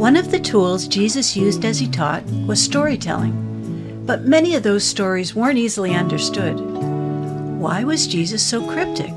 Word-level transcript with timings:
One 0.00 0.16
of 0.16 0.30
the 0.30 0.40
tools 0.40 0.88
Jesus 0.88 1.36
used 1.36 1.62
as 1.66 1.78
he 1.78 1.86
taught 1.86 2.24
was 2.46 2.58
storytelling, 2.58 4.02
but 4.06 4.24
many 4.24 4.54
of 4.54 4.62
those 4.62 4.82
stories 4.82 5.34
weren't 5.34 5.58
easily 5.58 5.94
understood. 5.94 6.58
Why 7.58 7.84
was 7.84 8.06
Jesus 8.06 8.42
so 8.42 8.66
cryptic? 8.66 9.12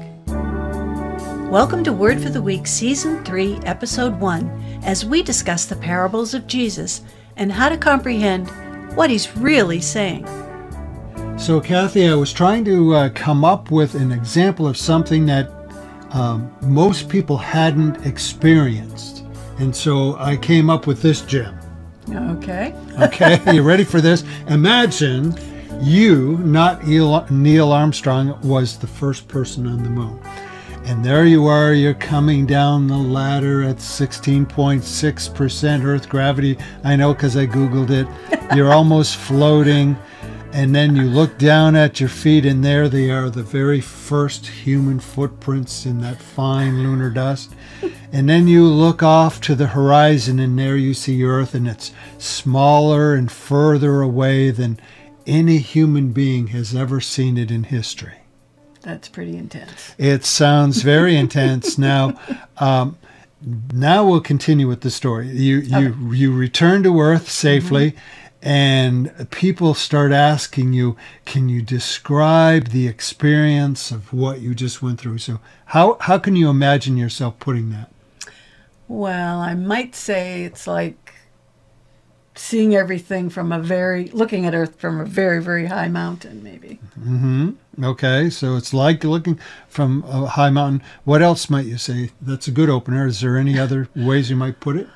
Welcome 1.49 1.85
to 1.85 1.93
Word 1.93 2.21
for 2.21 2.29
the 2.29 2.41
Week, 2.41 2.67
Season 2.67 3.23
3, 3.23 3.59
Episode 3.63 4.19
1, 4.19 4.81
as 4.83 5.05
we 5.05 5.23
discuss 5.23 5.63
the 5.63 5.77
parables 5.77 6.33
of 6.33 6.47
Jesus 6.47 6.99
and 7.37 7.49
how 7.49 7.69
to 7.69 7.77
comprehend 7.77 8.49
what 8.93 9.09
he's 9.09 9.37
really 9.37 9.79
saying. 9.79 10.27
So, 11.39 11.61
Kathy, 11.61 12.09
I 12.09 12.15
was 12.15 12.33
trying 12.33 12.65
to 12.65 12.93
uh, 12.93 13.09
come 13.15 13.45
up 13.45 13.71
with 13.71 13.95
an 13.95 14.11
example 14.11 14.67
of 14.67 14.75
something 14.75 15.27
that 15.27 15.49
um, 16.11 16.53
most 16.61 17.07
people 17.07 17.37
hadn't 17.37 18.05
experienced. 18.05 19.22
And 19.59 19.75
so 19.75 20.15
I 20.17 20.37
came 20.37 20.69
up 20.69 20.87
with 20.87 21.01
this 21.01 21.21
gem. 21.21 21.57
Okay. 22.09 22.73
Okay, 22.99 23.39
you 23.53 23.63
ready 23.63 23.83
for 23.83 24.01
this? 24.01 24.23
Imagine 24.47 25.35
you, 25.81 26.37
not 26.39 26.85
Neil 26.85 27.71
Armstrong, 27.71 28.39
was 28.41 28.77
the 28.77 28.87
first 28.87 29.27
person 29.27 29.67
on 29.67 29.83
the 29.83 29.89
moon. 29.89 30.19
And 30.85 31.03
there 31.03 31.25
you 31.25 31.47
are, 31.47 31.73
you're 31.73 31.93
coming 31.93 32.45
down 32.45 32.87
the 32.87 32.97
ladder 32.97 33.63
at 33.63 33.77
16.6% 33.77 35.85
Earth 35.85 36.09
gravity. 36.09 36.57
I 36.83 36.97
know 36.97 37.13
because 37.13 37.37
I 37.37 37.47
Googled 37.47 37.89
it. 37.89 38.05
You're 38.55 38.73
almost 38.73 39.15
floating 39.15 39.97
and 40.53 40.75
then 40.75 40.95
you 40.95 41.03
look 41.03 41.39
down 41.39 41.75
at 41.75 41.99
your 41.99 42.09
feet, 42.09 42.45
and 42.45 42.63
there 42.63 42.87
they 42.87 43.09
are, 43.09 43.29
the 43.31 43.41
very 43.41 43.81
first 43.81 44.45
human 44.45 44.99
footprints 44.99 45.83
in 45.85 45.99
that 46.01 46.21
fine 46.21 46.83
lunar 46.83 47.09
dust. 47.09 47.53
And 48.11 48.29
then 48.29 48.47
you 48.47 48.67
look 48.67 49.01
off 49.01 49.41
to 49.41 49.55
the 49.55 49.67
horizon, 49.67 50.37
and 50.39 50.57
there 50.57 50.77
you 50.77 50.93
see 50.93 51.23
Earth, 51.23 51.55
and 51.55 51.67
it's 51.67 51.91
smaller 52.19 53.15
and 53.15 53.31
further 53.31 54.01
away 54.01 54.51
than 54.51 54.79
any 55.25 55.57
human 55.57 56.11
being 56.11 56.47
has 56.47 56.75
ever 56.75 57.01
seen 57.01 57.35
it 57.35 57.49
in 57.49 57.63
history. 57.63 58.19
That's 58.81 59.09
pretty 59.09 59.35
intense. 59.35 59.95
It 59.97 60.23
sounds 60.23 60.83
very 60.83 61.15
intense. 61.25 61.79
Now, 61.79 62.19
um, 62.57 62.97
now 63.73 64.05
we'll 64.05 64.21
continue 64.21 64.67
with 64.67 64.81
the 64.81 64.91
story. 64.91 65.29
You 65.29 65.57
you 65.57 65.87
okay. 65.89 66.15
you 66.15 66.33
return 66.33 66.83
to 66.83 66.99
Earth 67.01 67.29
safely. 67.29 67.91
Mm-hmm 67.91 68.22
and 68.43 69.29
people 69.31 69.73
start 69.73 70.11
asking 70.11 70.73
you, 70.73 70.97
can 71.23 71.47
you 71.47 71.61
describe 71.61 72.67
the 72.67 72.89
experience 72.89 73.89
of 73.89 74.11
what 74.11 74.41
you 74.41 74.53
just 74.53 74.81
went 74.81 74.99
through? 74.99 75.19
So, 75.19 75.39
how, 75.67 75.95
how 76.01 76.19
can 76.19 76.35
you 76.35 76.49
imagine 76.49 76.97
yourself 76.97 77.39
putting 77.39 77.69
that? 77.69 77.89
Well, 78.89 79.39
I 79.39 79.53
might 79.53 79.95
say 79.95 80.43
it's 80.43 80.67
like 80.67 81.13
seeing 82.35 82.75
everything 82.75 83.29
from 83.29 83.53
a 83.53 83.59
very, 83.59 84.09
looking 84.09 84.45
at 84.45 84.53
Earth 84.53 84.77
from 84.77 84.99
a 84.99 85.05
very, 85.05 85.41
very 85.41 85.67
high 85.67 85.87
mountain, 85.87 86.43
maybe. 86.43 86.81
Mm-hmm. 86.99 87.51
Okay, 87.81 88.29
so 88.29 88.57
it's 88.57 88.73
like 88.73 89.05
looking 89.05 89.39
from 89.69 90.03
a 90.05 90.25
high 90.25 90.49
mountain. 90.49 90.83
What 91.05 91.21
else 91.21 91.49
might 91.49 91.65
you 91.65 91.77
say? 91.77 92.09
That's 92.21 92.49
a 92.49 92.51
good 92.51 92.69
opener. 92.69 93.07
Is 93.07 93.21
there 93.21 93.37
any 93.37 93.57
other 93.57 93.87
ways 93.95 94.29
you 94.29 94.35
might 94.35 94.59
put 94.59 94.75
it? 94.75 94.89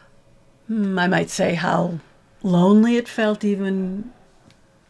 Hmm, 0.67 0.99
I 0.99 1.07
might 1.07 1.29
say 1.29 1.53
how 1.53 1.99
lonely 2.43 2.97
it 2.97 3.07
felt 3.07 3.43
even 3.43 4.11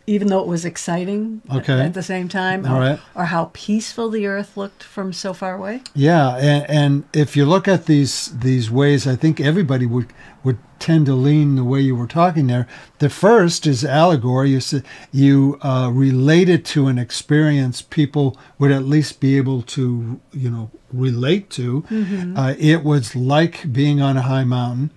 even 0.09 0.30
though 0.30 0.40
it 0.40 0.48
was 0.48 0.64
exciting 0.64 1.42
okay. 1.52 1.81
at, 1.81 1.94
the 1.94 2.02
same 2.02 2.30
time 2.30 2.66
All 2.66 2.78
or, 2.78 2.80
right. 2.80 3.00
or 3.14 3.26
how 3.26 3.52
peaceful 3.53 4.09
the 4.09 4.26
earth 4.26 4.56
looked 4.56 4.81
from 4.81 5.12
so 5.12 5.34
far 5.34 5.56
away 5.56 5.81
yeah 5.94 6.36
and, 6.38 6.70
and 6.70 7.03
if 7.14 7.36
you 7.36 7.45
look 7.45 7.68
at 7.68 7.86
these 7.86 8.38
these 8.40 8.72
ways 8.72 9.06
i 9.06 9.16
think 9.16 9.40
everybody 9.40 9.86
would 9.86 10.14
would 10.44 10.58
tend 10.80 11.06
to 11.08 11.14
lean 11.14 11.56
the 11.56 11.64
way 11.64 11.81
you 11.81 11.95
were 11.95 12.08
talking 12.08 12.48
there 12.48 12.68
the 13.00 13.09
first 13.09 13.68
is 13.68 13.84
allegory 13.84 14.52
you 14.52 14.59
said 14.59 14.84
you 15.12 15.59
uh, 15.62 15.90
relate 15.92 16.48
it 16.48 16.64
to 16.64 16.88
an 16.88 16.98
experience 16.98 17.81
people 17.81 18.38
would 18.58 18.72
at 18.72 18.84
least 18.84 19.19
be 19.19 19.35
able 19.35 19.62
to 19.62 20.19
you 20.31 20.50
know 20.50 20.72
relate 20.94 21.50
to 21.50 21.81
mm-hmm. 21.84 22.38
uh, 22.38 22.53
it 22.58 22.84
was 22.84 23.16
like 23.16 23.72
being 23.74 24.02
on 24.02 24.16
a 24.16 24.22
high 24.22 24.46
mountain 24.46 24.91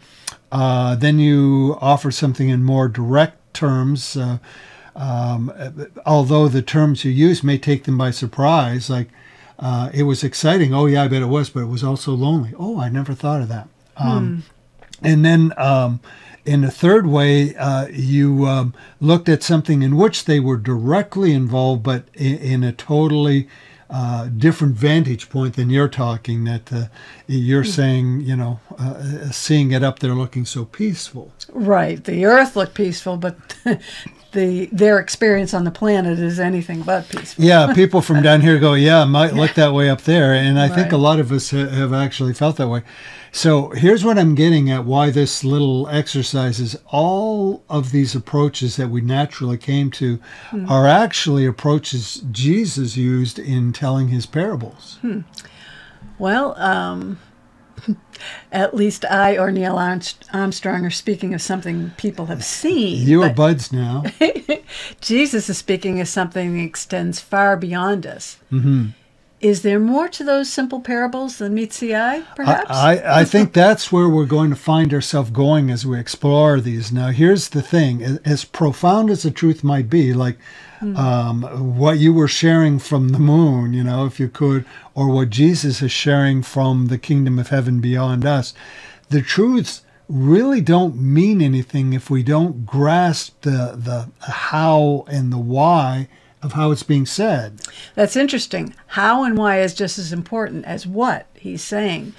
uh, 0.53 0.97
then 0.97 1.19
you 1.19 1.77
offer 1.81 2.11
something 2.11 2.49
in 2.49 2.65
more 2.65 2.89
direct 2.89 3.55
terms, 3.55 4.17
uh, 4.17 4.39
um, 4.97 5.53
although 6.05 6.49
the 6.49 6.63
terms 6.63 7.05
you 7.05 7.11
use 7.11 7.43
may 7.43 7.59
take 7.59 7.85
them 7.85 7.97
by 7.97 8.11
surprise. 8.11 8.91
Like, 8.91 9.09
uh, 9.59 9.91
it 9.93 10.05
was 10.05 10.25
exciting. 10.25 10.75
Oh, 10.75 10.87
yeah, 10.87 11.05
I 11.05 11.09
bet 11.09 11.23
it 11.23 11.27
was, 11.27 11.51
but 11.51 11.61
it 11.61 11.67
was 11.67 11.85
also 11.85 12.13
lonely. 12.13 12.53
Oh, 12.59 12.81
I 12.81 12.89
never 12.89 13.15
thought 13.15 13.43
of 13.43 13.49
that. 13.49 13.69
Um, 13.97 14.45
hmm. 15.01 15.07
And 15.07 15.25
then 15.25 15.53
um, 15.57 16.01
in 16.45 16.65
a 16.65 16.71
third 16.71 17.07
way, 17.07 17.55
uh, 17.57 17.87
you 17.89 18.47
um, 18.47 18.75
looked 19.01 19.29
at 19.29 19.43
something 19.43 19.83
in 19.83 19.97
which 19.97 20.25
they 20.25 20.41
were 20.41 20.57
directly 20.57 21.33
involved, 21.33 21.83
but 21.83 22.05
in, 22.15 22.39
in 22.39 22.65
a 22.65 22.73
totally 22.73 23.49
uh, 23.91 24.27
different 24.27 24.77
vantage 24.77 25.29
point 25.29 25.55
than 25.57 25.71
you're 25.71 25.89
talking. 25.89 26.45
That 26.45 26.73
uh, 26.73 26.85
you're 27.27 27.65
mm 27.65 27.71
saying, 27.71 28.21
you 28.23 28.37
know, 28.37 28.61
uh, 28.79 29.31
seeing 29.31 29.71
it 29.73 29.83
up 29.83 30.01
there 30.01 30.15
looking 30.15 30.45
so 30.45 30.65
peaceful. 30.65 31.33
Right. 31.53 32.03
The 32.03 32.25
Earth 32.25 32.57
looked 32.57 32.75
peaceful, 32.75 33.17
but 33.17 33.37
the 34.33 34.67
their 34.67 34.99
experience 34.99 35.55
on 35.55 35.65
the 35.65 35.71
planet 35.71 36.19
is 36.19 36.39
anything 36.39 36.83
but 36.83 37.09
peaceful. 37.09 37.45
Yeah, 37.45 37.73
people 37.75 38.01
from 38.01 38.23
down 38.23 38.41
here 38.41 38.59
go, 38.59 38.75
yeah, 38.75 39.03
it 39.03 39.07
might 39.07 39.35
look 39.35 39.55
that 39.55 39.73
way 39.73 39.89
up 39.91 40.03
there, 40.03 40.35
and 40.35 40.59
I 40.59 40.69
right. 40.69 40.75
think 40.75 40.93
a 40.93 40.97
lot 40.97 41.19
of 41.19 41.33
us 41.33 41.51
ha- 41.51 41.69
have 41.69 41.93
actually 41.93 42.35
felt 42.35 42.57
that 42.57 42.69
way. 42.69 42.83
So 43.33 43.71
here's 43.71 44.05
what 44.05 44.19
I'm 44.19 44.35
getting 44.35 44.71
at: 44.71 44.85
why 44.85 45.11
this 45.11 45.45
little 45.45 45.89
exercise 45.89 46.61
is 46.61 46.79
all 46.87 47.63
of 47.69 47.93
these 47.93 48.15
approaches 48.15 48.77
that 48.77 48.89
we 48.89 49.01
naturally 49.01 49.59
came 49.59 49.91
to 49.93 50.21
hmm. 50.51 50.71
are 50.71 50.87
actually 50.87 51.47
approaches 51.47 52.23
Jesus 52.31 52.97
used 52.97 53.39
in 53.39 53.73
telling 53.73 54.09
his 54.09 54.27
parables. 54.27 54.99
Hmm. 55.01 55.21
Well, 56.19 56.59
um, 56.61 57.19
at 58.53 58.75
least 58.75 59.05
I 59.05 59.39
or 59.39 59.51
Neil 59.51 59.77
Armstrong 60.33 60.85
are 60.85 60.91
speaking 60.91 61.35
of 61.35 61.43
something 61.43 61.91
people 61.97 62.27
have 62.27 62.45
seen. 62.45 63.07
You 63.07 63.23
are 63.23 63.33
buds 63.33 63.73
now. 63.73 64.05
Jesus 65.01 65.49
is 65.49 65.59
speaking 65.59 66.01
of 66.01 66.09
something 66.09 66.57
that 66.57 66.65
extends 66.65 67.21
far 67.21 67.57
beyond 67.57 68.07
us. 68.07 68.39
Mm-hmm. 68.53 68.89
Is 69.41 69.63
there 69.63 69.81
more 69.81 70.07
to 70.09 70.23
those 70.23 70.53
simple 70.53 70.81
parables 70.81 71.39
than 71.39 71.55
meets 71.55 71.79
the 71.79 71.97
eye, 71.97 72.25
perhaps? 72.37 72.71
I, 72.71 72.97
I, 72.97 73.21
I 73.21 73.25
think 73.25 73.55
that's 73.55 73.91
where 73.91 74.09
we're 74.09 74.27
going 74.27 74.51
to 74.51 74.57
find 74.57 74.93
ourselves 74.93 75.31
going 75.31 75.71
as 75.71 75.87
we 75.87 75.99
explore 75.99 76.61
these. 76.61 76.93
Now, 76.93 77.09
here's 77.09 77.49
the 77.49 77.63
thing 77.63 78.19
as 78.23 78.45
profound 78.45 79.09
as 79.09 79.23
the 79.23 79.31
truth 79.31 79.65
might 79.65 79.89
be, 79.89 80.13
like 80.13 80.39
mm. 80.81 80.97
um, 80.97 81.77
what 81.77 81.99
you 81.99 82.13
were 82.13 82.29
sharing 82.29 82.79
from 82.79 83.11
the 83.11 83.19
moon, 83.19 83.73
you 83.73 83.85
know, 83.85 84.07
if 84.07 84.19
you 84.19 84.29
could, 84.29 84.65
or 84.95 85.09
what 85.09 85.31
Jesus 85.31 85.83
is 85.83 85.93
sharing 85.93 86.43
from 86.43 86.87
the 86.87 86.99
kingdom 86.99 87.39
of 87.39 87.49
heaven 87.49 87.81
beyond 87.81 88.25
us, 88.25 88.55
the 89.09 89.23
truths 89.23 89.83
really 90.09 90.61
don't 90.61 90.97
mean 90.97 91.41
anything 91.41 91.93
if 91.93 92.11
we 92.11 92.23
don't 92.23 92.67
grasp 92.67 93.41
the, 93.43 93.77
the 93.77 94.09
how 94.31 95.05
and 95.09 95.33
the 95.33 95.39
why 95.39 96.09
of 96.43 96.55
how 96.55 96.71
it's 96.71 96.83
being 96.83 97.07
said. 97.07 97.61
That's 97.95 98.17
interesting. 98.17 98.75
How 98.89 99.25
and 99.25 99.37
why 99.37 99.61
is 99.61 99.75
just 99.75 99.99
as 99.99 100.13
important 100.13 100.65
as 100.65 100.87
what 100.87 101.27
he's 101.35 101.63
saying. 101.63 102.15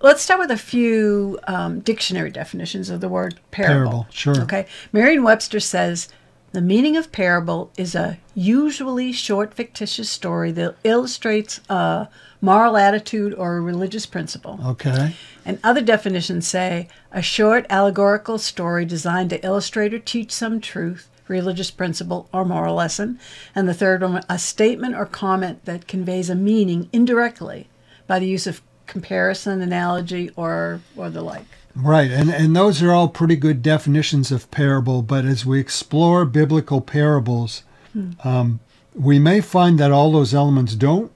Let's 0.00 0.22
start 0.22 0.38
with 0.38 0.52
a 0.52 0.56
few 0.56 1.40
um, 1.48 1.80
dictionary 1.80 2.30
definitions 2.30 2.88
of 2.88 3.00
the 3.00 3.08
word 3.08 3.40
parable. 3.50 3.74
Parable, 3.74 4.06
sure. 4.10 4.40
Okay. 4.42 4.66
Merriam 4.92 5.24
Webster 5.24 5.58
says 5.58 6.08
the 6.52 6.60
meaning 6.60 6.96
of 6.96 7.12
parable 7.12 7.70
is 7.76 7.94
a 7.94 8.18
usually 8.34 9.12
short 9.12 9.54
fictitious 9.54 10.08
story 10.08 10.50
that 10.52 10.76
illustrates 10.84 11.60
a 11.68 12.08
moral 12.40 12.76
attitude 12.76 13.34
or 13.34 13.56
a 13.56 13.60
religious 13.60 14.06
principle. 14.06 14.58
Okay. 14.64 15.14
And 15.44 15.58
other 15.62 15.82
definitions 15.82 16.46
say 16.46 16.88
a 17.12 17.22
short 17.22 17.66
allegorical 17.68 18.38
story 18.38 18.84
designed 18.84 19.30
to 19.30 19.44
illustrate 19.44 19.92
or 19.92 19.98
teach 19.98 20.32
some 20.32 20.60
truth 20.60 21.08
religious 21.28 21.70
principle, 21.70 22.28
or 22.32 22.44
moral 22.44 22.74
lesson. 22.74 23.18
And 23.54 23.68
the 23.68 23.74
third 23.74 24.02
one, 24.02 24.22
a 24.28 24.38
statement 24.38 24.94
or 24.94 25.06
comment 25.06 25.64
that 25.66 25.86
conveys 25.86 26.30
a 26.30 26.34
meaning 26.34 26.88
indirectly 26.92 27.68
by 28.06 28.18
the 28.18 28.26
use 28.26 28.46
of 28.46 28.62
comparison, 28.86 29.60
analogy, 29.60 30.30
or, 30.36 30.80
or 30.96 31.10
the 31.10 31.22
like. 31.22 31.44
Right, 31.80 32.10
and, 32.10 32.28
and 32.30 32.56
those 32.56 32.82
are 32.82 32.92
all 32.92 33.08
pretty 33.08 33.36
good 33.36 33.62
definitions 33.62 34.32
of 34.32 34.50
parable, 34.50 35.00
but 35.00 35.24
as 35.24 35.46
we 35.46 35.60
explore 35.60 36.24
biblical 36.24 36.80
parables, 36.80 37.62
hmm. 37.92 38.10
um, 38.24 38.60
we 38.94 39.20
may 39.20 39.40
find 39.40 39.78
that 39.78 39.92
all 39.92 40.10
those 40.10 40.34
elements 40.34 40.74
don't 40.74 41.12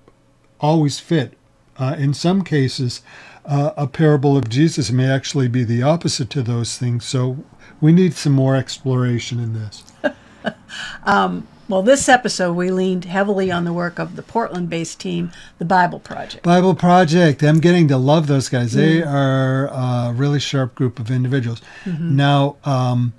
always 0.61 1.01
fit. 1.01 1.37
Uh, 1.79 1.97
in 1.99 2.15
some 2.15 2.45
cases, 2.45 3.03
uh, 3.45 3.73
a 3.77 3.89
parable 3.89 4.37
of 4.37 4.49
Jesus 4.49 4.93
may 4.93 5.11
actually 5.11 5.49
be 5.49 5.65
the 5.65 5.83
opposite 5.83 6.31
to 6.31 6.43
those 6.43 6.79
things. 6.79 7.05
So 7.05 7.45
we 7.81 7.93
need 7.93 8.15
some 8.15 8.33
more 8.33 8.55
exploration 8.55 9.41
in 9.41 9.55
this. 9.55 9.83
um, 11.05 11.49
Well, 11.73 11.81
this 11.81 12.07
episode 12.07 12.53
we 12.53 12.71
leaned 12.71 13.07
heavily 13.07 13.51
on 13.51 13.65
the 13.65 13.73
work 13.73 13.99
of 13.99 14.15
the 14.15 14.23
Portland 14.23 14.69
based 14.69 15.01
team, 15.01 15.33
the 15.57 15.65
Bible 15.65 16.01
Project. 16.01 16.45
Bible 16.45 16.75
Project. 16.75 17.43
I'm 17.43 17.61
getting 17.61 17.89
to 17.89 17.97
love 17.97 18.27
those 18.27 18.51
guys. 18.51 18.75
They 18.75 19.01
Mm. 19.01 19.11
are 19.11 19.69
a 19.69 20.13
really 20.13 20.39
sharp 20.39 20.75
group 20.75 20.99
of 21.01 21.11
individuals. 21.11 21.63
Mm-hmm. 21.87 22.15
Now, 22.15 22.57
um, 22.67 23.15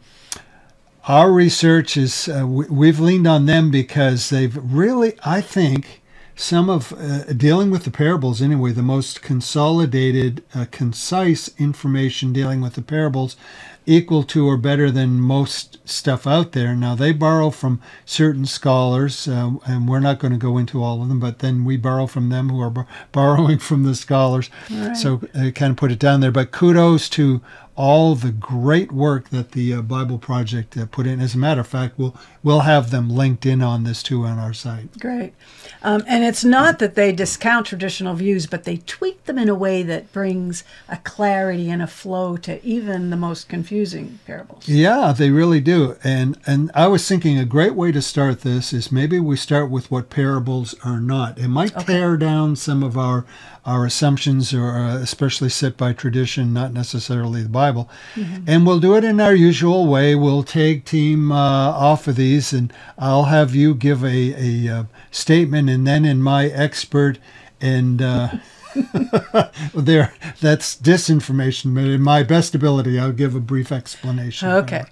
our 1.08 1.32
research 1.32 1.98
is 1.98 2.30
uh, 2.30 2.46
we, 2.46 2.68
we've 2.68 3.00
leaned 3.00 3.26
on 3.26 3.48
them 3.48 3.72
because 3.72 4.30
they've 4.30 4.56
really, 4.62 5.14
I 5.26 5.42
think, 5.42 6.04
some 6.36 6.70
of 6.70 6.94
uh, 6.94 7.34
dealing 7.34 7.72
with 7.72 7.86
the 7.86 7.92
parables 7.92 8.40
anyway, 8.40 8.72
the 8.72 8.84
most 8.84 9.24
consolidated, 9.24 10.44
uh, 10.54 10.68
concise 10.70 11.50
information 11.58 12.32
dealing 12.32 12.62
with 12.62 12.76
the 12.76 12.84
parables, 12.84 13.36
equal 13.86 14.24
to 14.24 14.48
or 14.48 14.58
better 14.58 14.90
than 14.90 15.20
most 15.20 15.78
stuff 15.88 16.26
out 16.26 16.54
there. 16.54 16.76
Now 16.76 16.96
they 16.96 17.12
borrow 17.12 17.50
from 17.50 17.82
certain 18.06 18.46
scholars, 18.46 19.28
uh, 19.28 19.52
and 19.66 19.88
we're 19.88 20.00
not 20.00 20.20
going 20.20 20.32
to 20.34 20.40
go 20.40 20.58
into 20.58 20.82
all 20.84 21.02
of 21.02 21.10
them, 21.10 21.20
but 21.20 21.40
then 21.40 21.66
we 21.66 21.78
borrow 21.78 22.08
from 22.08 22.30
them 22.30 22.50
who 22.50 22.62
are 22.62 22.70
bor- 22.70 22.88
borrowing 23.12 23.60
from 23.60 23.84
the 23.84 23.96
scholars. 23.96 24.50
Right. 24.70 24.96
So 24.96 25.22
uh, 25.36 25.52
kind 25.52 25.72
of 25.72 25.78
put 25.78 25.92
it 25.92 26.00
down 26.00 26.22
there. 26.22 26.32
But 26.32 26.52
kudos 26.52 27.10
to 27.10 27.42
all 27.76 28.14
the 28.14 28.32
great 28.32 28.92
work 28.92 29.30
that 29.30 29.52
the 29.52 29.74
uh, 29.74 29.82
Bible 29.82 30.20
Project 30.20 30.78
uh, 30.78 30.86
put 30.86 31.08
in. 31.08 31.20
As 31.20 31.34
a 31.34 31.40
matter 31.40 31.62
of 31.62 31.68
fact, 31.68 31.98
we'll 31.98 32.16
we'll 32.44 32.62
have 32.62 32.92
them 32.92 33.10
linked 33.10 33.46
in 33.46 33.62
on 33.62 33.84
this 33.84 34.04
too 34.04 34.26
on 34.26 34.38
our 34.38 34.54
site. 34.54 35.00
Great. 35.00 35.34
Um, 35.82 36.04
and 36.08 36.24
it's 36.24 36.44
not 36.44 36.80
that 36.80 36.96
they 36.96 37.12
discount 37.12 37.66
traditional 37.66 38.14
views, 38.14 38.46
but 38.46 38.64
they 38.64 38.78
tweak 38.78 39.24
them 39.26 39.38
in 39.38 39.50
a 39.50 39.56
way 39.56 39.82
that 39.84 40.12
brings 40.14 40.64
a 40.88 40.98
clarity 40.98 41.70
and 41.70 41.82
a 41.82 41.88
flow 41.88 42.38
to 42.38 42.64
even 42.64 43.10
the 43.10 43.18
most 43.18 43.50
confusing 43.50 44.20
parables. 44.26 44.68
Yeah, 44.68 45.14
they 45.18 45.32
really 45.32 45.62
do. 45.62 45.98
And 46.04 46.38
and 46.46 46.72
I 46.76 46.88
was 46.88 47.08
thinking 47.08 47.40
a 47.40 47.46
great 47.46 47.76
way 47.76 47.92
to 47.92 48.02
start 48.02 48.42
this 48.42 48.72
is 48.72 48.92
maybe 48.92 49.20
we 49.20 49.36
start 49.36 49.70
with 49.70 49.90
what 49.90 50.10
parables 50.10 50.76
are 50.84 51.00
not. 51.00 51.40
It 51.40 51.48
might 51.48 51.78
tear 51.80 52.18
down 52.18 52.56
some 52.56 52.84
of 52.84 52.98
our 52.98 53.26
our 53.66 53.86
assumptions, 53.86 54.54
or 54.54 54.72
uh, 54.72 54.98
especially 54.98 55.50
set 55.50 55.78
by 55.78 55.94
tradition, 55.94 56.54
not 56.54 56.74
necessarily 56.74 57.44
the 57.44 57.50
Bible. 57.50 57.90
And 58.46 58.66
we'll 58.66 58.80
do 58.80 58.96
it 58.96 59.04
in 59.04 59.22
our 59.22 59.34
usual 59.34 59.88
way. 59.88 60.16
We'll 60.16 60.44
tag 60.44 60.86
team 60.86 61.32
uh, 61.32 61.36
off 61.72 62.08
of 62.08 62.16
these, 62.18 62.52
and 62.52 62.74
I'll 62.98 63.26
have 63.26 63.56
you 63.56 63.74
give 63.74 64.04
a 64.04 64.68
a 64.68 64.74
uh, 64.74 64.84
statement, 65.12 65.70
and 65.70 65.88
then 65.88 66.06
in 66.06 66.22
my 66.22 66.48
expert 66.48 67.20
and. 67.62 68.02
Uh, 68.02 68.30
there 69.76 70.16
that's 70.42 70.76
disinformation 70.76 71.76
but 71.76 71.84
in 71.84 72.02
my 72.02 72.24
best 72.24 72.56
ability 72.56 72.98
i'll 72.98 73.12
give 73.12 73.36
a 73.36 73.40
brief 73.40 73.72
explanation 73.72 74.50
Okay. 74.50 74.84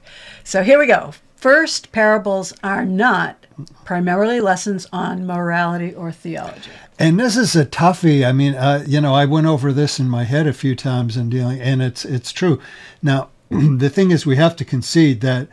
So 0.44 0.62
here 0.64 0.78
we 0.78 0.86
go. 0.86 1.14
First, 1.42 1.92
parables 1.92 2.54
are 2.64 2.86
not 2.86 3.48
primarily 3.84 4.40
lessons 4.40 4.86
on 4.94 5.26
morality 5.26 5.92
or 5.92 6.12
theology. 6.12 6.70
and 7.00 7.20
this 7.20 7.36
is 7.36 7.56
a 7.56 7.66
toughie 7.66 8.26
i 8.26 8.32
mean 8.32 8.56
uh, 8.56 8.84
you 8.88 9.02
know 9.02 9.14
i 9.14 9.26
went 9.26 9.46
over 9.48 9.72
this 9.74 10.00
in 10.00 10.08
my 10.08 10.24
head 10.24 10.48
a 10.48 10.54
few 10.54 10.76
times 10.76 11.18
in 11.18 11.30
dealing 11.30 11.60
and 11.62 11.82
it's 11.82 12.06
it's 12.06 12.32
true 12.32 12.60
now 13.04 13.30
the 13.50 13.90
thing 13.90 14.10
is 14.12 14.26
we 14.26 14.36
have 14.36 14.56
to 14.56 14.66
concede 14.66 15.22
that 15.22 15.48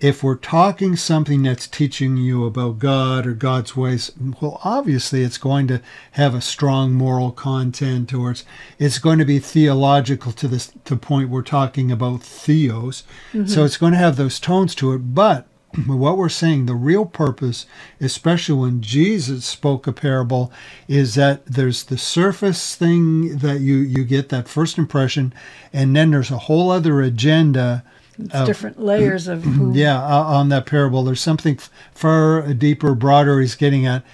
if 0.00 0.22
we're 0.22 0.36
talking 0.36 0.96
something 0.96 1.42
that's 1.42 1.66
teaching 1.66 2.16
you 2.16 2.46
about 2.46 2.78
God 2.78 3.26
or 3.26 3.34
God's 3.34 3.76
ways, 3.76 4.10
well, 4.40 4.58
obviously 4.64 5.22
it's 5.22 5.36
going 5.36 5.66
to 5.68 5.82
have 6.12 6.34
a 6.34 6.40
strong 6.40 6.94
moral 6.94 7.32
content, 7.32 8.14
or 8.14 8.30
it's 8.30 8.44
it's 8.78 8.98
going 8.98 9.18
to 9.18 9.26
be 9.26 9.38
theological 9.38 10.32
to 10.32 10.48
this 10.48 10.72
to 10.86 10.96
point 10.96 11.28
we're 11.28 11.42
talking 11.42 11.92
about 11.92 12.22
theos. 12.22 13.04
So 13.32 13.38
mm-hmm. 13.38 13.64
it's 13.64 13.76
going 13.76 13.92
to 13.92 13.98
have 13.98 14.16
those 14.16 14.40
tones 14.40 14.74
to 14.76 14.94
it. 14.94 15.14
But 15.14 15.46
what 15.86 16.16
we're 16.16 16.30
saying, 16.30 16.64
the 16.64 16.74
real 16.74 17.04
purpose, 17.04 17.66
especially 18.00 18.58
when 18.58 18.80
Jesus 18.80 19.44
spoke 19.44 19.86
a 19.86 19.92
parable, 19.92 20.50
is 20.88 21.14
that 21.14 21.44
there's 21.44 21.84
the 21.84 21.98
surface 21.98 22.74
thing 22.74 23.36
that 23.38 23.60
you 23.60 23.76
you 23.76 24.04
get 24.04 24.30
that 24.30 24.48
first 24.48 24.78
impression, 24.78 25.34
and 25.74 25.94
then 25.94 26.10
there's 26.10 26.30
a 26.30 26.38
whole 26.38 26.70
other 26.70 27.02
agenda. 27.02 27.84
It's 28.26 28.46
different 28.46 28.80
layers 28.80 29.28
of 29.28 29.44
who. 29.44 29.74
Yeah, 29.74 30.02
uh, 30.02 30.22
on 30.24 30.48
that 30.50 30.66
parable, 30.66 31.04
there's 31.04 31.20
something 31.20 31.58
far 31.94 32.52
deeper, 32.54 32.94
broader 32.94 33.40
he's 33.40 33.54
getting 33.54 33.86
at. 33.86 34.04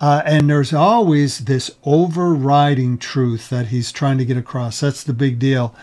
Uh, 0.00 0.22
and 0.24 0.48
there's 0.48 0.72
always 0.72 1.40
this 1.40 1.70
overriding 1.84 2.96
truth 2.96 3.50
that 3.50 3.66
he's 3.66 3.92
trying 3.92 4.18
to 4.18 4.24
get 4.24 4.36
across. 4.36 4.80
That's 4.80 5.04
the 5.04 5.12
big 5.12 5.38
deal. 5.38 5.74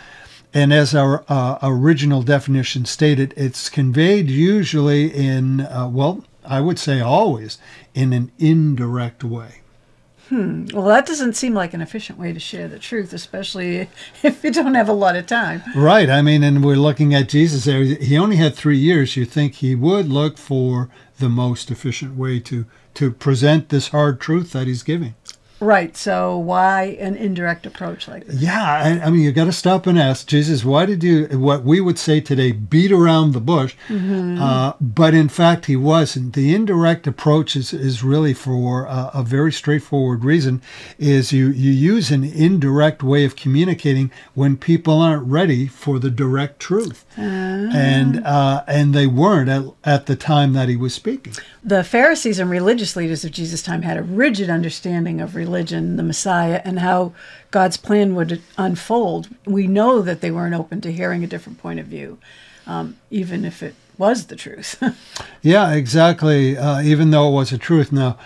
And 0.54 0.74
as 0.74 0.96
our 0.96 1.24
uh, 1.28 1.60
original 1.62 2.24
definition 2.24 2.86
stated, 2.86 3.34
it's 3.38 3.70
conveyed 3.70 4.30
usually 4.30 5.14
in, 5.14 5.62
uh, 5.62 5.88
well, 5.92 6.24
I 6.44 6.62
would 6.62 6.80
say 6.80 7.00
always, 7.00 7.60
in 7.94 8.14
an 8.14 8.32
indirect 8.40 9.24
way. 9.24 9.62
Hmm. 10.30 10.66
Well, 10.74 10.86
that 10.86 11.06
doesn't 11.06 11.34
seem 11.34 11.54
like 11.54 11.74
an 11.74 11.82
efficient 11.82 12.20
way 12.20 12.34
to 12.34 12.40
share 12.40 12.68
the 12.68 12.80
truth, 12.80 13.14
especially 13.14 13.90
if 14.24 14.44
you 14.44 14.52
don't 14.52 14.76
have 14.76 14.90
a 14.90 14.94
lot 14.94 15.16
of 15.16 15.26
time. 15.26 15.64
Right. 15.76 16.10
I 16.10 16.22
mean, 16.22 16.44
and 16.44 16.64
we're 16.64 16.76
looking 16.76 17.14
at 17.16 17.30
Jesus 17.30 17.66
there. 17.66 17.84
He 17.84 18.18
only 18.18 18.36
had 18.36 18.56
three 18.56 18.78
years. 18.78 19.16
You 19.16 19.26
think 19.26 19.56
he 19.56 19.76
would 19.76 20.10
look 20.10 20.38
for 20.38 20.90
the 21.20 21.30
most 21.30 21.72
efficient 21.72 22.16
way 22.16 22.40
to 22.42 22.66
to 22.96 23.12
present 23.12 23.70
this 23.70 23.90
hard 23.90 24.20
truth 24.20 24.54
that 24.54 24.66
he's 24.66 24.82
giving. 24.82 25.14
Right. 25.60 25.96
So 25.98 26.38
why 26.38 26.98
an 27.00 27.16
indirect 27.16 27.66
approach 27.66 28.08
like 28.08 28.26
this? 28.26 28.42
Yeah, 28.42 28.62
I, 28.62 29.06
I 29.06 29.10
mean, 29.10 29.22
you 29.22 29.32
got 29.32 29.46
to 29.46 29.52
stop 29.52 29.88
and 29.88 29.98
ask 29.98 30.28
Jesus, 30.28 30.64
why 30.64 30.86
did 30.86 31.04
you, 31.04 31.26
what 31.40 31.64
we 31.64 31.82
would 31.82 31.98
say 31.98 32.22
today, 32.22 32.52
beat 32.52 32.92
around 32.92 33.34
the 33.34 33.42
bush? 33.42 33.76
Uh, 33.90 34.74
but 34.80 35.14
in 35.14 35.30
fact, 35.30 35.66
he 35.66 35.76
wasn't. 35.76 36.34
The 36.34 36.54
indirect 36.54 37.08
approach 37.08 37.56
is, 37.56 37.74
is 37.74 38.04
really 38.04 38.34
for 38.34 38.86
a, 38.86 39.12
a 39.16 39.24
very 39.24 39.52
straightforward 39.52 40.24
reason: 40.24 40.62
is 41.00 41.32
you 41.34 41.50
you 41.50 41.72
use 41.72 42.12
an 42.12 42.24
indirect 42.24 43.02
way 43.04 43.26
of 43.26 43.36
communicating 43.36 44.12
when 44.36 44.58
people 44.58 45.02
aren't 45.02 45.26
ready 45.28 45.68
for 45.68 46.00
the 46.00 46.12
direct 46.12 46.60
truth, 46.60 47.06
and 47.18 48.24
uh, 48.26 48.64
and 48.68 48.94
they 48.94 49.08
weren't 49.08 49.50
at, 49.50 49.64
at 49.84 50.06
the 50.06 50.16
time 50.16 50.54
that 50.54 50.70
he 50.70 50.76
was 50.76 50.94
speaking. 50.94 51.34
The 51.64 51.84
Pharisees 51.84 52.40
and 52.40 52.50
religious 52.50 52.96
leaders 52.96 53.26
of 53.26 53.32
Jesus' 53.32 53.62
time 53.62 53.82
had 53.82 53.98
a 53.98 54.04
rigid 54.04 54.50
understanding 54.50 55.20
of 55.20 55.36
religion, 55.36 55.47
the 55.52 56.04
Messiah, 56.04 56.62
and 56.64 56.80
how 56.80 57.14
God's 57.52 57.78
plan 57.78 58.16
would 58.16 58.42
unfold. 58.58 59.30
We 59.46 59.68
know 59.68 60.02
that 60.02 60.22
they 60.22 60.32
weren't 60.32 60.56
open 60.56 60.82
to 60.82 60.92
hearing 60.92 61.24
a 61.24 61.28
different 61.28 61.60
point 61.60 61.80
of 61.80 61.88
view, 61.88 62.18
um, 62.66 62.98
even 63.10 63.46
if 63.46 63.64
it 63.64 63.76
was 63.98 64.28
the 64.28 64.36
truth. 64.36 64.82
Yeah, 65.42 65.72
exactly. 65.72 66.58
Uh, 66.58 66.82
even 66.82 67.12
though 67.12 67.30
it 67.30 67.34
was 67.34 67.54
a 67.54 67.58
truth. 67.58 67.92
Now, 67.92 68.18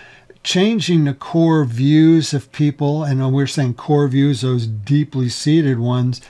changing 0.44 1.03
the 1.03 1.13
core 1.13 1.65
views 1.65 2.33
of 2.33 2.51
people, 2.51 3.03
and 3.03 3.31
we're 3.31 3.45
saying 3.45 3.75
core 3.75 4.07
views, 4.07 4.41
those 4.41 4.65
deeply 4.65 5.29
seated 5.29 5.77
ones, 5.77 6.21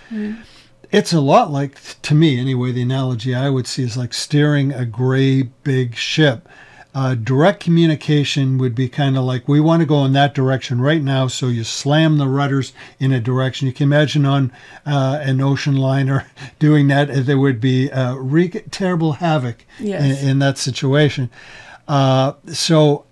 it's 0.92 1.14
a 1.14 1.22
lot 1.22 1.52
like, 1.52 1.78
to 2.02 2.14
me 2.14 2.40
anyway, 2.40 2.72
the 2.74 2.82
analogy 2.82 3.34
I 3.34 3.50
would 3.50 3.68
see 3.68 3.84
is 3.84 3.96
like 3.96 4.14
steering 4.14 4.74
a 4.74 4.86
gray 4.86 5.44
big 5.44 5.96
ship. 5.96 6.50
Uh, 6.94 7.16
direct 7.16 7.62
communication 7.62 8.58
would 8.58 8.76
be 8.76 8.90
kind 8.90 9.16
of 9.18 9.24
like 9.24 9.48
we 9.48 9.62
want 9.62 9.80
to 9.80 9.86
go 9.86 10.04
in 10.04 10.12
that 10.12 10.34
direction 10.34 10.82
right 10.82 11.02
now, 11.02 11.26
so 11.26 11.48
you 11.48 11.64
slam 11.64 12.18
the 12.18 12.28
rudders 12.28 12.74
in 13.00 13.14
a 13.14 13.20
direction. 13.22 13.66
You 13.68 13.74
can 13.74 13.86
imagine 13.86 14.26
on 14.26 14.52
uh, 14.86 15.20
an 15.22 15.40
ocean 15.40 15.78
liner 15.78 16.28
doing 16.60 16.90
that, 16.90 17.10
uh, 17.10 17.22
there 17.22 17.40
would 17.40 17.62
be 17.62 17.90
uh, 17.92 18.16
wreak 18.16 18.66
terrible 18.72 19.14
havoc 19.14 19.66
Yes. 19.80 20.22
in, 20.22 20.30
in 20.30 20.40
that 20.40 20.58
situation. 20.58 21.30
Uh, 21.88 22.34
so, 22.48 23.06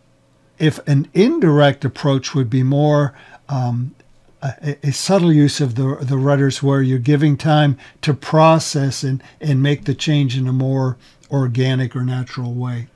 if 0.57 0.85
an 0.85 1.07
indirect 1.13 1.85
approach 1.85 2.35
would 2.35 2.49
be 2.49 2.63
more 2.63 3.13
um, 3.47 3.95
a, 4.41 4.75
a 4.83 4.91
subtle 4.91 5.31
use 5.31 5.61
of 5.61 5.75
the 5.75 5.97
the 6.01 6.17
rudders, 6.17 6.61
where 6.61 6.81
you're 6.81 6.99
giving 6.99 7.37
time 7.37 7.77
to 8.01 8.13
process 8.13 9.03
and 9.03 9.23
and 9.39 9.63
make 9.63 9.85
the 9.85 9.93
change 9.93 10.37
in 10.37 10.47
a 10.49 10.53
more 10.53 10.97
organic 11.31 11.95
or 11.95 12.03
natural 12.03 12.53
way. 12.53 12.87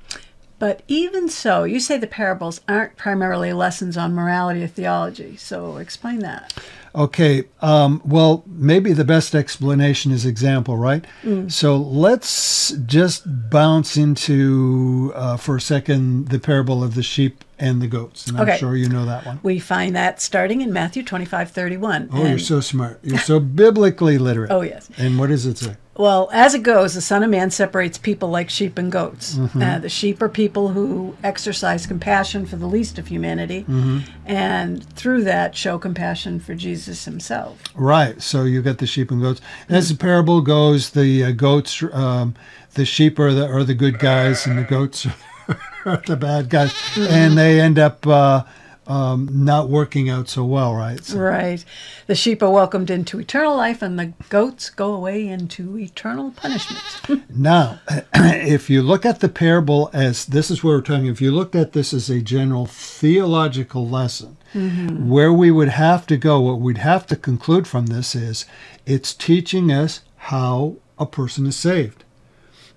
But 0.63 0.81
even 0.87 1.27
so, 1.27 1.65
you 1.65 1.81
say 1.81 1.97
the 1.97 2.07
parables 2.07 2.61
aren't 2.69 2.95
primarily 2.95 3.51
lessons 3.51 3.97
on 3.97 4.13
morality 4.13 4.63
or 4.63 4.67
theology. 4.67 5.35
So 5.35 5.75
explain 5.75 6.19
that. 6.19 6.53
Okay, 6.95 7.43
um, 7.59 8.01
well, 8.05 8.45
maybe 8.47 8.93
the 8.93 9.03
best 9.03 9.35
explanation 9.35 10.13
is 10.13 10.25
example, 10.25 10.77
right? 10.77 11.03
So 11.49 11.75
let's 11.75 12.71
just 12.85 13.23
bounce 13.49 13.97
into, 13.97 15.11
uh, 15.15 15.35
for 15.35 15.57
a 15.57 15.61
second, 15.61 16.29
the 16.29 16.39
parable 16.39 16.81
of 16.81 16.95
the 16.95 17.03
sheep 17.03 17.43
and 17.63 17.81
the 17.81 17.87
goats. 17.87 18.27
And 18.27 18.37
I'm 18.37 18.57
sure 18.57 18.75
you 18.75 18.89
know 18.89 19.05
that 19.05 19.25
one. 19.25 19.39
We 19.41 19.57
find 19.57 19.95
that 19.95 20.21
starting 20.21 20.59
in 20.61 20.73
Matthew 20.73 21.01
25 21.03 21.51
31. 21.51 22.09
Oh, 22.11 22.25
you're 22.25 22.37
so 22.37 22.59
smart. 22.59 22.99
You're 23.03 23.17
so 23.31 23.39
biblically 23.39 24.17
literate. 24.17 24.51
Oh, 24.51 24.61
yes. 24.61 24.89
And 24.97 25.17
what 25.17 25.29
does 25.29 25.45
it 25.45 25.57
say? 25.57 25.77
Well, 25.95 26.29
as 26.33 26.55
it 26.55 26.63
goes, 26.63 26.95
the 26.95 27.01
Son 27.01 27.21
of 27.23 27.29
Man 27.29 27.51
separates 27.51 27.99
people 27.99 28.29
like 28.29 28.49
sheep 28.49 28.79
and 28.79 28.91
goats. 28.91 29.35
Mm-hmm. 29.35 29.61
Uh, 29.61 29.77
the 29.79 29.89
sheep 29.89 30.21
are 30.23 30.27
people 30.29 30.69
who 30.69 31.15
exercise 31.23 31.85
compassion 31.85 32.47
for 32.47 32.55
the 32.55 32.65
least 32.65 32.97
of 32.97 33.07
humanity, 33.07 33.61
Mm-hmm. 33.61 33.99
and 34.25 34.83
through 34.95 35.23
that 35.25 35.55
show 35.55 35.77
compassion 35.77 36.39
for 36.39 36.55
Jesus 36.55 37.05
himself. 37.05 37.61
Right. 37.75 38.19
So 38.23 38.43
you 38.43 38.61
get 38.63 38.79
the 38.79 38.87
sheep 38.87 39.11
and 39.11 39.21
goats. 39.21 39.39
As 39.69 39.89
the 39.89 39.95
parable 39.95 40.41
goes, 40.41 40.89
the 40.89 41.25
uh, 41.25 41.31
goats, 41.31 41.83
um, 41.93 42.33
the 42.73 42.85
sheep 42.85 43.19
are 43.19 43.31
the 43.33 43.47
are 43.47 43.63
the 43.63 43.75
good 43.75 43.99
guys, 43.99 44.47
and 44.47 44.57
the 44.57 44.63
goats 44.63 45.05
are 45.05 45.13
the 46.05 46.15
bad 46.15 46.49
guys, 46.49 46.73
and 46.97 47.37
they 47.37 47.59
end 47.59 47.77
up 47.79 48.05
uh, 48.07 48.43
um, 48.87 49.29
not 49.31 49.69
working 49.69 50.09
out 50.09 50.27
so 50.29 50.43
well, 50.45 50.73
right? 50.73 51.03
So- 51.03 51.17
Right. 51.19 51.63
The 52.07 52.15
sheep 52.15 52.41
are 52.43 52.49
welcomed 52.49 52.89
into 52.89 53.19
eternal 53.19 53.55
life, 53.55 53.81
and 53.81 53.97
the 53.97 54.13
goats 54.29 54.69
go 54.69 54.93
away 54.93 55.27
into 55.27 55.77
eternal 55.77 56.31
punishment. 56.31 57.23
Now, 57.29 57.79
if 58.13 58.69
you 58.69 58.81
look 58.81 59.05
at 59.05 59.19
the 59.21 59.29
parable 59.29 59.89
as 59.93 60.25
this 60.25 60.51
is 60.51 60.63
where 60.63 60.75
we're 60.77 60.81
talking, 60.81 61.07
if 61.07 61.21
you 61.21 61.31
looked 61.31 61.55
at 61.55 61.71
this 61.73 61.93
as 61.93 62.09
a 62.09 62.19
general 62.21 62.65
theological 62.65 63.87
lesson, 63.87 64.37
where 64.53 65.33
we 65.33 65.49
would 65.49 65.69
have 65.69 66.05
to 66.07 66.15
go, 66.17 66.39
what 66.41 66.59
we'd 66.59 66.77
have 66.77 67.07
to 67.07 67.15
conclude 67.15 67.67
from 67.67 67.87
this 67.87 68.13
is 68.15 68.45
it's 68.85 69.13
teaching 69.13 69.71
us 69.71 70.01
how 70.17 70.75
a 70.99 71.05
person 71.07 71.47
is 71.47 71.55
saved. 71.55 72.03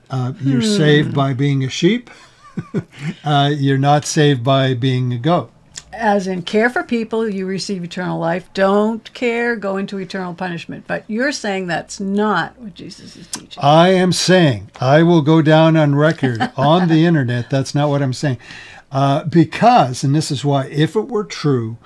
Uh, 0.08 0.32
you're 0.40 0.62
saved 0.62 1.12
by 1.14 1.34
being 1.34 1.62
a 1.64 1.68
sheep. 1.68 2.08
uh, 3.24 3.52
you're 3.54 3.78
not 3.78 4.04
saved 4.04 4.44
by 4.44 4.74
being 4.74 5.12
a 5.12 5.18
goat. 5.18 5.50
As 5.92 6.26
in, 6.26 6.42
care 6.42 6.68
for 6.68 6.82
people, 6.82 7.26
you 7.26 7.46
receive 7.46 7.82
eternal 7.82 8.18
life. 8.18 8.52
Don't 8.52 9.12
care, 9.14 9.56
go 9.56 9.78
into 9.78 9.98
eternal 9.98 10.34
punishment. 10.34 10.84
But 10.86 11.04
you're 11.08 11.32
saying 11.32 11.68
that's 11.68 11.98
not 11.98 12.58
what 12.58 12.74
Jesus 12.74 13.16
is 13.16 13.26
teaching. 13.28 13.62
I 13.62 13.88
am 13.88 14.12
saying, 14.12 14.70
I 14.78 15.02
will 15.02 15.22
go 15.22 15.40
down 15.40 15.76
on 15.76 15.94
record 15.94 16.52
on 16.56 16.88
the 16.88 17.06
internet. 17.06 17.48
That's 17.48 17.74
not 17.74 17.88
what 17.88 18.02
I'm 18.02 18.12
saying. 18.12 18.38
Uh, 18.92 19.24
because, 19.24 20.04
and 20.04 20.14
this 20.14 20.30
is 20.30 20.44
why, 20.44 20.66
if 20.66 20.94
it 20.94 21.08
were 21.08 21.24
true, 21.24 21.76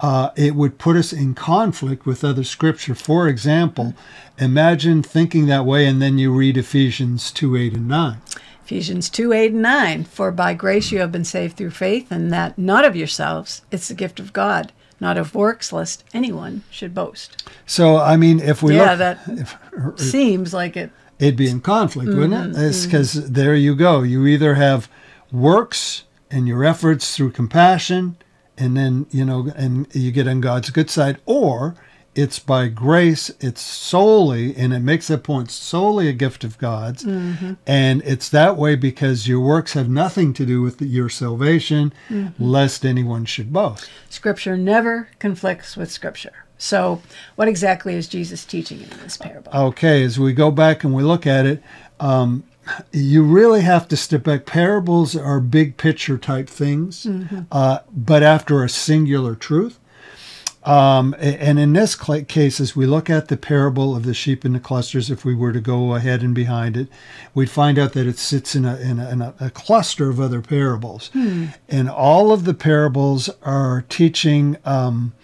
uh, 0.00 0.30
it 0.36 0.54
would 0.54 0.78
put 0.78 0.96
us 0.96 1.12
in 1.12 1.34
conflict 1.34 2.04
with 2.04 2.22
other 2.22 2.44
scripture. 2.44 2.94
For 2.94 3.28
example, 3.28 3.94
imagine 4.38 5.02
thinking 5.02 5.46
that 5.46 5.64
way 5.64 5.86
and 5.86 6.02
then 6.02 6.18
you 6.18 6.32
read 6.32 6.56
Ephesians 6.56 7.30
2 7.32 7.56
8 7.56 7.74
and 7.74 7.88
9. 7.88 8.20
Ephesians 8.70 9.10
2 9.10 9.32
8 9.32 9.50
and 9.52 9.62
9. 9.62 10.04
For 10.04 10.30
by 10.30 10.54
grace 10.54 10.92
you 10.92 11.00
have 11.00 11.10
been 11.10 11.24
saved 11.24 11.56
through 11.56 11.70
faith, 11.70 12.12
and 12.12 12.32
that 12.32 12.56
not 12.56 12.84
of 12.84 12.94
yourselves. 12.94 13.62
It's 13.72 13.88
the 13.88 13.94
gift 13.94 14.20
of 14.20 14.32
God, 14.32 14.70
not 15.00 15.18
of 15.18 15.34
works, 15.34 15.72
lest 15.72 16.04
anyone 16.14 16.62
should 16.70 16.94
boast. 16.94 17.50
So, 17.66 17.96
I 17.96 18.16
mean, 18.16 18.38
if 18.38 18.62
we 18.62 18.76
Yeah, 18.76 18.90
look, 18.90 18.98
that 19.00 19.18
if, 19.26 19.56
seems 19.98 20.54
like 20.54 20.76
it. 20.76 20.92
it'd 21.18 21.34
be 21.34 21.50
in 21.50 21.60
conflict, 21.60 22.10
wouldn't 22.14 22.32
Mm-hmm, 22.32 22.60
it? 22.62 22.68
It's 22.68 22.84
because 22.86 23.32
there 23.32 23.56
you 23.56 23.74
go. 23.74 24.02
You 24.02 24.24
either 24.26 24.54
have 24.54 24.88
works 25.32 26.04
and 26.30 26.46
your 26.46 26.64
efforts 26.64 27.16
through 27.16 27.32
compassion, 27.32 28.18
and 28.56 28.76
then, 28.76 29.06
you 29.10 29.24
know, 29.24 29.50
and 29.56 29.88
you 29.92 30.12
get 30.12 30.28
on 30.28 30.40
God's 30.40 30.70
good 30.70 30.90
side, 30.90 31.18
or 31.26 31.74
it's 32.14 32.38
by 32.40 32.68
grace, 32.68 33.30
it's 33.40 33.60
solely, 33.60 34.54
and 34.56 34.72
it 34.72 34.80
makes 34.80 35.08
that 35.08 35.22
point, 35.22 35.50
solely 35.50 36.08
a 36.08 36.12
gift 36.12 36.42
of 36.44 36.58
God's. 36.58 37.04
Mm-hmm. 37.04 37.54
And 37.66 38.02
it's 38.04 38.28
that 38.30 38.56
way 38.56 38.74
because 38.76 39.28
your 39.28 39.40
works 39.40 39.74
have 39.74 39.88
nothing 39.88 40.32
to 40.34 40.44
do 40.44 40.60
with 40.60 40.82
your 40.82 41.08
salvation, 41.08 41.92
Mm-hmm. 42.10 42.42
lest 42.44 42.84
anyone 42.84 43.24
should 43.24 43.52
boast. 43.52 43.88
Scripture 44.08 44.56
never 44.56 45.08
conflicts 45.18 45.76
with 45.76 45.90
Scripture. 45.90 46.44
So, 46.58 47.00
what 47.36 47.48
exactly 47.48 47.94
is 47.94 48.06
Jesus 48.06 48.44
teaching 48.44 48.82
in 48.82 48.90
this 49.02 49.16
parable? 49.16 49.50
Okay, 49.54 50.02
as 50.04 50.18
we 50.18 50.32
go 50.34 50.50
back 50.50 50.84
and 50.84 50.92
we 50.92 51.02
look 51.02 51.26
at 51.26 51.46
it, 51.46 51.62
um, 52.00 52.44
you 52.92 53.22
really 53.24 53.62
have 53.62 53.88
to 53.88 53.96
step 53.96 54.24
back. 54.24 54.44
Parables 54.46 55.16
are 55.16 55.40
big 55.40 55.76
picture 55.78 56.18
type 56.18 56.48
things, 56.48 57.06
uh, 57.50 57.78
but 57.90 58.22
after 58.22 58.62
a 58.62 58.68
singular 58.68 59.34
truth. 59.34 59.78
Um, 60.62 61.16
and 61.18 61.58
in 61.58 61.72
this 61.72 61.94
case, 61.94 62.60
as 62.60 62.76
we 62.76 62.84
look 62.84 63.08
at 63.08 63.28
the 63.28 63.36
parable 63.36 63.96
of 63.96 64.04
the 64.04 64.12
sheep 64.12 64.44
and 64.44 64.54
the 64.54 64.60
clusters, 64.60 65.10
if 65.10 65.24
we 65.24 65.34
were 65.34 65.52
to 65.52 65.60
go 65.60 65.94
ahead 65.94 66.22
and 66.22 66.34
behind 66.34 66.76
it, 66.76 66.88
we'd 67.34 67.48
find 67.48 67.78
out 67.78 67.94
that 67.94 68.06
it 68.06 68.18
sits 68.18 68.54
in 68.54 68.66
a, 68.66 68.76
in 68.76 68.98
a, 68.98 69.10
in 69.10 69.22
a, 69.22 69.34
a 69.40 69.50
cluster 69.50 70.10
of 70.10 70.20
other 70.20 70.42
parables. 70.42 71.10
And 71.68 71.88
all 71.88 72.30
of 72.30 72.44
the 72.44 72.52
parables 72.52 73.30
are 73.42 73.86
teaching 73.88 74.58
um, 74.66 75.14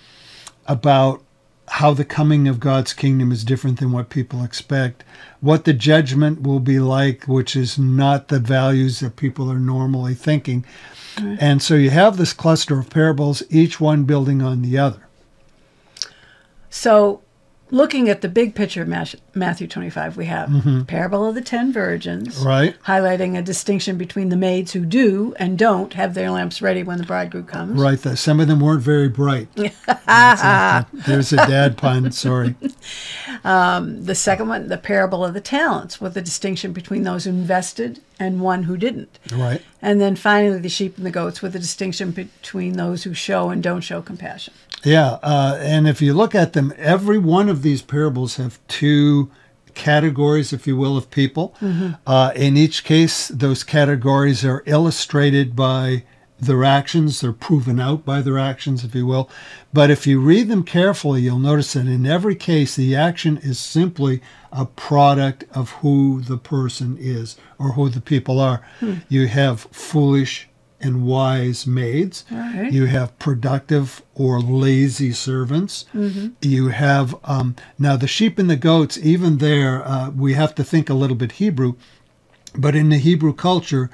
about 0.67 1.23
how 1.69 1.93
the 1.93 2.05
coming 2.05 2.49
of 2.49 2.61
God's 2.61 2.95
kingdom 2.95 3.31
is 3.31 3.45
different 3.45 3.81
than 3.81 3.93
what 3.93 4.09
people 4.09 4.43
expect, 4.43 5.05
what 5.41 5.65
the 5.65 5.75
judgment 5.75 6.43
will 6.43 6.61
be 6.61 6.79
like, 6.79 7.25
which 7.25 7.57
is 7.57 7.79
not 7.79 8.29
the 8.29 8.39
values 8.39 9.01
that 9.01 9.17
people 9.17 9.51
are 9.51 9.59
normally 9.59 10.15
thinking. 10.15 10.65
And 11.19 11.61
so 11.61 11.75
you 11.75 11.91
have 11.91 12.17
this 12.17 12.33
cluster 12.33 12.79
of 12.79 12.89
parables, 12.89 13.43
each 13.51 13.81
one 13.81 14.05
building 14.05 14.43
on 14.43 14.63
the 14.63 14.79
other. 14.79 15.06
So, 16.71 17.23
looking 17.71 18.09
at 18.09 18.21
the 18.21 18.29
big 18.29 18.55
picture 18.55 18.83
of 18.83 18.89
Matthew 18.89 19.67
25, 19.67 20.17
we 20.17 20.27
have 20.27 20.49
mm-hmm. 20.49 20.83
parable 20.83 21.27
of 21.27 21.35
the 21.35 21.41
ten 21.41 21.73
virgins, 21.73 22.39
Right. 22.39 22.77
highlighting 22.85 23.37
a 23.37 23.43
distinction 23.43 23.97
between 23.99 24.29
the 24.29 24.37
maids 24.37 24.73
who 24.73 24.85
do 24.85 25.35
and 25.39 25.59
don't 25.59 25.93
have 25.95 26.15
their 26.15 26.31
lamps 26.31 26.63
ready 26.63 26.83
when 26.83 26.99
the 26.99 27.05
bridegroom 27.05 27.47
comes. 27.47 27.81
Right. 27.81 28.01
That 28.01 28.17
some 28.19 28.41
of 28.41 28.49
them 28.49 28.61
weren't 28.61 28.83
very 28.83 29.09
bright. 29.09 29.49
It. 30.09 30.87
There's 31.07 31.33
a 31.33 31.37
dad 31.37 31.77
pun. 31.77 32.13
Sorry. 32.13 32.55
Um, 33.45 34.05
the 34.07 34.15
second 34.15 34.49
one, 34.49 34.69
the 34.69 34.79
parable 34.79 35.25
of 35.25 35.35
the 35.35 35.41
talents, 35.41 36.01
with 36.01 36.15
the 36.15 36.23
distinction 36.23 36.73
between 36.73 37.05
those 37.05 37.25
who 37.25 37.31
invested 37.31 38.01
and 38.19 38.41
one 38.41 38.65
who 38.65 38.77
didn't. 38.77 39.21
Right. 39.33 39.63
And 39.81 40.01
then 40.01 40.17
finally, 40.17 40.59
the 40.59 40.69
sheep 40.69 40.97
and 40.97 41.07
the 41.07 41.11
goats, 41.13 41.43
with 41.43 41.53
the 41.53 41.59
distinction 41.61 42.11
between 42.11 42.73
those 42.73 43.05
who 43.05 43.15
show 43.15 43.51
and 43.51 43.63
don't 43.63 43.83
show 43.83 44.03
compassion. 44.03 44.53
Yeah, 44.87 45.19
uh, 45.21 45.59
and 45.61 45.89
if 45.89 46.01
you 46.01 46.15
look 46.15 46.33
at 46.35 46.53
them, 46.53 46.73
every 46.77 47.19
one 47.19 47.49
of 47.49 47.63
these 47.63 47.83
parables 47.83 48.37
have 48.37 48.61
two 48.69 49.33
categories, 49.75 50.53
if 50.53 50.67
you 50.69 50.77
will, 50.77 50.97
of 50.97 51.11
people. 51.11 51.57
Uh, 52.07 52.33
in 52.37 52.57
each 52.57 52.85
case, 52.85 53.27
those 53.29 53.65
categories 53.65 54.45
are 54.45 54.63
illustrated 54.65 55.57
by 55.57 56.05
their 56.39 56.63
actions. 56.63 57.21
They're 57.21 57.33
proven 57.33 57.81
out 57.81 58.05
by 58.05 58.23
their 58.23 58.39
actions, 58.39 58.85
if 58.85 58.95
you 58.95 59.07
will. 59.07 59.29
But 59.73 59.91
if 59.91 60.07
you 60.07 60.21
read 60.21 60.47
them 60.49 60.63
carefully, 60.63 61.23
you'll 61.23 61.41
notice 61.41 61.73
that 61.73 61.87
in 61.87 62.07
every 62.07 62.37
case, 62.37 62.77
the 62.77 62.95
action 62.95 63.39
is 63.39 63.59
simply 63.59 64.23
a 64.53 64.67
product 64.67 65.45
of 65.53 65.71
who 65.83 66.21
the 66.21 66.39
person 66.39 66.97
is 67.01 67.37
or 67.59 67.73
who 67.73 67.89
the 67.89 68.01
people 68.01 68.39
are. 68.39 68.63
You 69.09 69.27
have 69.27 69.63
foolish 69.73 70.49
and 70.87 71.05
wise 71.05 71.67
maids. 71.67 72.25
Right. 72.31 72.73
You 72.73 72.87
have 72.87 73.19
productive 73.19 74.03
or 74.15 74.41
lazy 74.41 75.13
servants. 75.13 75.85
You 76.41 76.69
have 76.69 77.15
um, 77.25 77.57
now 77.79 77.97
the 77.97 78.07
sheep 78.17 78.39
and 78.39 78.49
the 78.49 78.57
goats. 78.57 78.97
Even 78.99 79.39
there, 79.39 79.87
uh, 79.87 80.11
we 80.11 80.35
have 80.35 80.55
to 80.55 80.65
think 80.65 80.89
a 80.89 80.95
little 80.95 81.17
bit 81.17 81.33
Hebrew, 81.33 81.75
but 82.55 82.75
in 82.75 82.89
the 82.89 82.99
Hebrew 82.99 83.35
culture, 83.35 83.91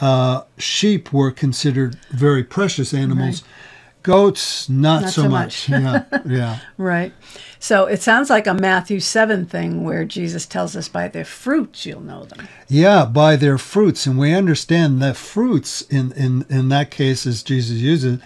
uh, 0.00 0.42
sheep 0.58 1.12
were 1.12 1.30
considered 1.30 1.96
very 2.10 2.44
precious 2.44 2.92
animals. 2.94 3.42
Goats, 4.04 4.68
not, 4.68 5.02
Not 5.02 5.10
so, 5.10 5.22
so 5.22 5.28
much. 5.28 5.68
much. 5.68 5.82
yeah, 5.82 6.04
yeah. 6.26 6.58
Right. 6.76 7.12
So 7.58 7.86
it 7.86 8.02
sounds 8.02 8.28
like 8.28 8.46
a 8.46 8.52
Matthew 8.52 9.00
7 9.00 9.46
thing 9.46 9.82
where 9.82 10.04
Jesus 10.04 10.44
tells 10.44 10.76
us 10.76 10.88
by 10.88 11.08
their 11.08 11.24
fruits 11.24 11.86
you'll 11.86 12.02
know 12.02 12.24
them. 12.24 12.46
Yeah, 12.68 13.06
by 13.06 13.36
their 13.36 13.56
fruits. 13.56 14.06
And 14.06 14.18
we 14.18 14.34
understand 14.34 15.00
that 15.00 15.16
fruits, 15.16 15.80
in, 15.82 16.12
in, 16.12 16.44
in 16.50 16.68
that 16.68 16.90
case, 16.90 17.26
as 17.26 17.42
Jesus 17.42 17.78
uses 17.78 18.20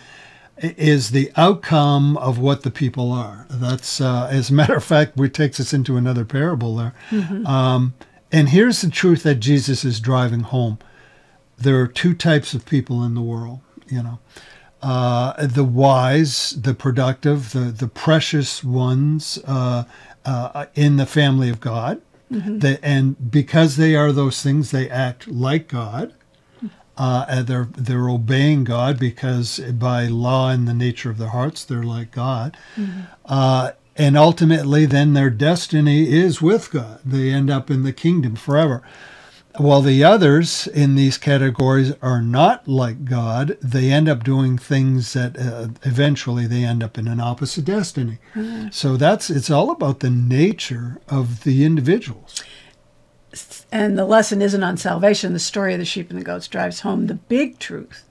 is 0.60 1.12
the 1.12 1.30
outcome 1.36 2.16
of 2.16 2.40
what 2.40 2.62
the 2.64 2.70
people 2.72 3.12
are. 3.12 3.46
That's, 3.48 4.00
uh, 4.00 4.28
as 4.30 4.50
a 4.50 4.54
matter 4.54 4.74
of 4.74 4.82
fact, 4.82 5.16
which 5.16 5.32
takes 5.34 5.60
us 5.60 5.72
into 5.72 5.96
another 5.96 6.24
parable 6.24 6.74
there. 6.74 6.94
Um, 7.46 7.94
and 8.32 8.48
here's 8.48 8.80
the 8.80 8.90
truth 8.90 9.22
that 9.22 9.36
Jesus 9.36 9.84
is 9.84 10.00
driving 10.00 10.40
home 10.40 10.78
there 11.56 11.80
are 11.80 11.88
two 11.88 12.14
types 12.14 12.54
of 12.54 12.64
people 12.66 13.02
in 13.04 13.14
the 13.14 13.20
world, 13.20 13.60
you 13.88 14.02
know. 14.02 14.18
Uh, 14.80 15.46
the 15.46 15.64
wise, 15.64 16.50
the 16.50 16.72
productive, 16.74 17.52
the, 17.52 17.60
the 17.60 17.88
precious 17.88 18.62
ones 18.62 19.38
uh, 19.46 19.84
uh, 20.24 20.66
in 20.74 20.96
the 20.96 21.06
family 21.06 21.48
of 21.50 21.58
God. 21.60 22.00
They, 22.58 22.78
and 22.82 23.30
because 23.30 23.76
they 23.76 23.96
are 23.96 24.12
those 24.12 24.42
things, 24.42 24.70
they 24.70 24.88
act 24.90 25.26
like 25.26 25.66
God. 25.68 26.12
Uh, 26.96 27.24
and 27.28 27.46
they're 27.46 27.68
they're 27.76 28.08
obeying 28.08 28.64
God 28.64 28.98
because 28.98 29.60
by 29.60 30.06
law 30.06 30.50
and 30.50 30.66
the 30.66 30.74
nature 30.74 31.10
of 31.10 31.18
their 31.18 31.28
hearts, 31.28 31.64
they're 31.64 31.84
like 31.84 32.10
God. 32.10 32.56
Uh, 33.24 33.70
and 33.96 34.16
ultimately, 34.16 34.84
then 34.84 35.12
their 35.14 35.30
destiny 35.30 36.12
is 36.12 36.42
with 36.42 36.70
God. 36.70 37.00
They 37.04 37.30
end 37.30 37.50
up 37.50 37.70
in 37.70 37.82
the 37.84 37.92
kingdom 37.92 38.36
forever. 38.36 38.82
While 39.58 39.82
the 39.82 40.04
others 40.04 40.68
in 40.68 40.94
these 40.94 41.18
categories 41.18 41.92
are 42.00 42.22
not 42.22 42.68
like 42.68 43.04
God, 43.04 43.58
they 43.60 43.90
end 43.90 44.08
up 44.08 44.22
doing 44.22 44.56
things 44.56 45.14
that 45.14 45.36
uh, 45.36 45.68
eventually 45.82 46.46
they 46.46 46.62
end 46.62 46.82
up 46.82 46.96
in 46.96 47.08
an 47.08 47.18
opposite 47.18 47.64
destiny. 47.64 48.18
So 48.70 48.96
that's 48.96 49.30
it's 49.30 49.50
all 49.50 49.70
about 49.70 49.98
the 49.98 50.10
nature 50.10 51.00
of 51.08 51.42
the 51.42 51.64
individuals. 51.64 52.44
And 53.72 53.98
the 53.98 54.04
lesson 54.04 54.40
isn't 54.40 54.62
on 54.62 54.76
salvation. 54.76 55.32
The 55.32 55.38
story 55.40 55.72
of 55.74 55.80
the 55.80 55.84
sheep 55.84 56.08
and 56.10 56.18
the 56.18 56.24
goats 56.24 56.48
drives 56.48 56.80
home 56.80 57.08
the 57.08 57.14
big 57.14 57.58
truth 57.58 58.04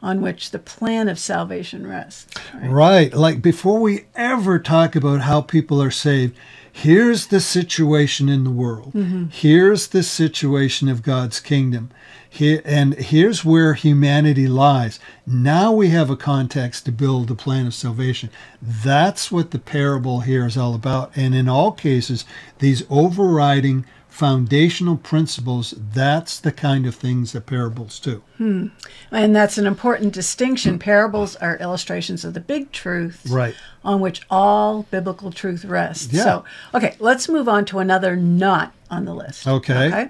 on 0.00 0.20
which 0.20 0.50
the 0.50 0.58
plan 0.58 1.08
of 1.08 1.18
salvation 1.18 1.86
rests. 1.86 2.26
Right? 2.54 2.70
Right. 2.70 3.14
Like 3.14 3.42
before 3.42 3.80
we 3.80 4.06
ever 4.14 4.58
talk 4.58 4.96
about 4.96 5.22
how 5.22 5.40
people 5.40 5.82
are 5.82 5.90
saved, 5.90 6.36
here's 6.72 7.26
the 7.26 7.40
situation 7.40 8.28
in 8.28 8.44
the 8.44 8.50
world. 8.50 8.92
Mm-hmm. 8.92 9.26
Here's 9.30 9.88
the 9.88 10.02
situation 10.02 10.88
of 10.88 11.02
God's 11.02 11.38
kingdom. 11.38 11.90
Here, 12.28 12.62
and 12.64 12.94
here's 12.94 13.44
where 13.44 13.74
humanity 13.74 14.48
lies. 14.48 14.98
Now 15.26 15.70
we 15.70 15.90
have 15.90 16.08
a 16.08 16.16
context 16.16 16.86
to 16.86 16.92
build 16.92 17.28
the 17.28 17.34
plan 17.34 17.66
of 17.66 17.74
salvation. 17.74 18.30
That's 18.60 19.30
what 19.30 19.50
the 19.50 19.58
parable 19.58 20.20
here 20.20 20.46
is 20.46 20.56
all 20.56 20.74
about. 20.74 21.12
And 21.14 21.34
in 21.34 21.46
all 21.46 21.72
cases, 21.72 22.24
these 22.58 22.84
overriding 22.88 23.84
foundational 24.12 24.98
principles, 24.98 25.74
that's 25.94 26.38
the 26.38 26.52
kind 26.52 26.86
of 26.86 26.94
things 26.94 27.32
that 27.32 27.46
parables 27.46 27.98
do. 27.98 28.22
And 28.38 29.34
that's 29.34 29.56
an 29.56 29.66
important 29.66 30.12
distinction. 30.12 30.78
Parables 30.78 31.34
are 31.36 31.56
illustrations 31.56 32.22
of 32.24 32.34
the 32.34 32.40
big 32.40 32.72
truths 32.72 33.26
Right. 33.30 33.54
on 33.82 34.00
which 34.00 34.20
all 34.30 34.82
biblical 34.90 35.32
truth 35.32 35.64
rests. 35.64 36.12
Yeah. 36.12 36.24
So, 36.24 36.44
okay, 36.74 36.94
let's 36.98 37.28
move 37.28 37.48
on 37.48 37.64
to 37.66 37.78
another 37.78 38.14
not 38.14 38.74
on 38.90 39.06
the 39.06 39.14
list. 39.14 39.48
Okay. 39.48 39.86
Okay. 39.86 40.08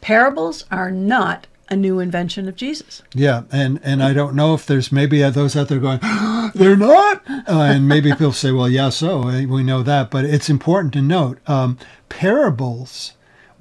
Parables 0.00 0.64
are 0.70 0.90
not 0.90 1.46
a 1.68 1.76
new 1.76 1.98
invention 1.98 2.48
of 2.48 2.56
Jesus. 2.56 3.02
Yeah, 3.14 3.42
and 3.50 3.80
and 3.82 4.02
I 4.02 4.12
don't 4.12 4.34
know 4.34 4.54
if 4.54 4.64
there's 4.66 4.92
maybe 4.92 5.22
those 5.30 5.56
out 5.56 5.68
there 5.68 5.78
going, 5.78 5.98
they're 6.54 6.76
not, 6.76 7.22
uh, 7.28 7.42
and 7.46 7.88
maybe 7.88 8.10
people 8.12 8.32
say, 8.32 8.52
well, 8.52 8.68
yeah, 8.68 8.90
so 8.90 9.28
eh, 9.28 9.44
we 9.46 9.62
know 9.62 9.82
that, 9.82 10.10
but 10.10 10.24
it's 10.26 10.48
important 10.50 10.92
to 10.94 11.02
note 11.02 11.38
um, 11.46 11.78
parables 12.10 13.12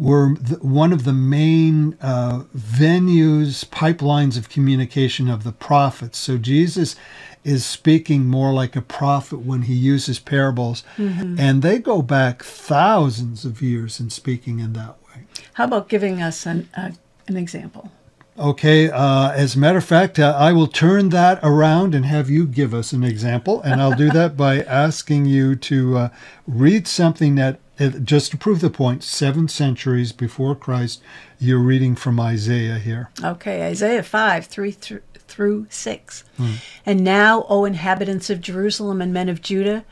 were 0.03 0.35
the, 0.35 0.55
one 0.57 0.91
of 0.91 1.05
the 1.05 1.13
main 1.13 1.97
uh, 2.01 2.43
venues, 2.55 3.65
pipelines 3.65 4.37
of 4.37 4.49
communication 4.49 5.29
of 5.29 5.43
the 5.43 5.51
prophets. 5.51 6.17
So 6.17 6.37
Jesus 6.37 6.95
is 7.43 7.65
speaking 7.65 8.25
more 8.25 8.53
like 8.53 8.75
a 8.75 8.81
prophet 8.81 9.39
when 9.39 9.63
he 9.63 9.73
uses 9.73 10.19
parables, 10.19 10.83
and 10.97 11.61
they 11.61 11.79
go 11.79 12.01
back 12.01 12.43
thousands 12.43 13.45
of 13.45 13.61
years 13.61 13.99
in 13.99 14.09
speaking 14.09 14.59
in 14.59 14.73
that 14.73 14.95
way. 15.07 15.23
How 15.53 15.65
about 15.65 15.89
giving 15.89 16.21
us 16.21 16.45
an, 16.45 16.69
uh, 16.75 16.91
an 17.27 17.37
example? 17.37 17.91
Okay, 18.37 18.89
uh, 18.89 19.31
as 19.31 19.55
a 19.55 19.59
matter 19.59 19.77
of 19.77 19.85
fact, 19.85 20.17
uh, 20.17 20.35
I 20.35 20.53
will 20.53 20.65
turn 20.65 21.09
that 21.09 21.39
around 21.43 21.93
and 21.93 22.03
have 22.05 22.31
you 22.31 22.47
give 22.47 22.73
us 22.73 22.91
an 22.91 23.03
example. 23.03 23.61
And 23.61 23.79
I'll 23.79 23.95
do 23.95 24.09
that 24.09 24.35
by 24.35 24.61
asking 24.63 25.25
you 25.25 25.55
to 25.57 25.97
uh, 25.97 26.09
read 26.47 26.87
something 26.87 27.35
that, 27.35 27.59
just 27.77 28.31
to 28.31 28.37
prove 28.37 28.61
the 28.61 28.69
point, 28.69 29.03
seven 29.03 29.47
centuries 29.47 30.11
before 30.11 30.55
Christ, 30.55 31.01
you're 31.39 31.59
reading 31.59 31.95
from 31.95 32.19
Isaiah 32.19 32.77
here. 32.77 33.09
Okay, 33.23 33.67
Isaiah 33.67 34.03
5, 34.03 34.45
3 34.45 34.71
through, 34.71 35.01
through 35.15 35.67
6. 35.69 36.23
Hmm. 36.37 36.53
And 36.85 37.03
now, 37.03 37.45
O 37.49 37.65
inhabitants 37.65 38.29
of 38.29 38.41
Jerusalem 38.41 39.01
and 39.01 39.11
men 39.11 39.29
of 39.29 39.41
Judah, 39.41 39.85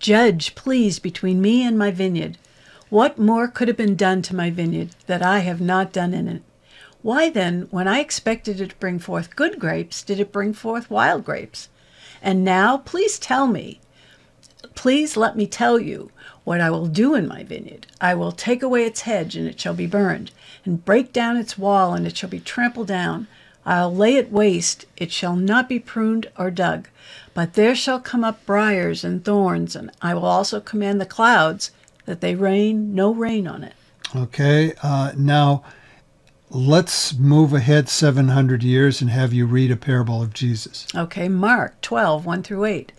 judge, 0.00 0.54
please, 0.54 0.98
between 0.98 1.40
me 1.40 1.64
and 1.64 1.78
my 1.78 1.90
vineyard. 1.90 2.38
What 2.90 3.18
more 3.18 3.48
could 3.48 3.68
have 3.68 3.76
been 3.76 3.96
done 3.96 4.22
to 4.22 4.34
my 4.34 4.50
vineyard 4.50 4.90
that 5.06 5.22
I 5.22 5.40
have 5.40 5.60
not 5.60 5.92
done 5.92 6.14
in 6.14 6.26
it? 6.26 6.42
Why 7.02 7.30
then, 7.30 7.68
when 7.70 7.86
I 7.86 8.00
expected 8.00 8.60
it 8.60 8.70
to 8.70 8.76
bring 8.76 8.98
forth 8.98 9.36
good 9.36 9.60
grapes, 9.60 10.02
did 10.02 10.18
it 10.18 10.32
bring 10.32 10.52
forth 10.52 10.90
wild 10.90 11.24
grapes? 11.24 11.68
And 12.20 12.44
now, 12.44 12.78
please 12.78 13.18
tell 13.18 13.46
me, 13.46 13.80
please 14.74 15.16
let 15.16 15.36
me 15.36 15.46
tell 15.46 15.78
you 15.78 16.10
what 16.48 16.62
I 16.62 16.70
will 16.70 16.86
do 16.86 17.14
in 17.14 17.28
my 17.28 17.44
vineyard. 17.44 17.86
I 18.00 18.14
will 18.14 18.32
take 18.32 18.62
away 18.62 18.84
its 18.84 19.02
hedge, 19.02 19.36
and 19.36 19.46
it 19.46 19.60
shall 19.60 19.74
be 19.74 19.86
burned, 19.86 20.30
and 20.64 20.82
break 20.82 21.12
down 21.12 21.36
its 21.36 21.58
wall, 21.58 21.92
and 21.92 22.06
it 22.06 22.16
shall 22.16 22.30
be 22.30 22.40
trampled 22.40 22.86
down. 22.86 23.26
I'll 23.66 23.94
lay 23.94 24.16
it 24.16 24.32
waste, 24.32 24.86
it 24.96 25.12
shall 25.12 25.36
not 25.36 25.68
be 25.68 25.78
pruned 25.78 26.30
or 26.38 26.50
dug. 26.50 26.88
But 27.34 27.52
there 27.52 27.74
shall 27.74 28.00
come 28.00 28.24
up 28.24 28.46
briars 28.46 29.04
and 29.04 29.22
thorns, 29.22 29.76
and 29.76 29.90
I 30.00 30.14
will 30.14 30.24
also 30.24 30.58
command 30.58 31.02
the 31.02 31.04
clouds 31.04 31.70
that 32.06 32.22
they 32.22 32.34
rain 32.34 32.94
no 32.94 33.12
rain 33.12 33.46
on 33.46 33.62
it. 33.62 33.74
Okay, 34.16 34.72
uh, 34.82 35.12
now 35.18 35.62
let's 36.48 37.14
move 37.18 37.52
ahead 37.52 37.90
700 37.90 38.62
years 38.62 39.02
and 39.02 39.10
have 39.10 39.34
you 39.34 39.44
read 39.44 39.70
a 39.70 39.76
parable 39.76 40.22
of 40.22 40.32
Jesus. 40.32 40.86
Okay, 40.94 41.28
Mark 41.28 41.78
12, 41.82 42.24
1 42.24 42.42
through 42.42 42.64
8. 42.64 42.92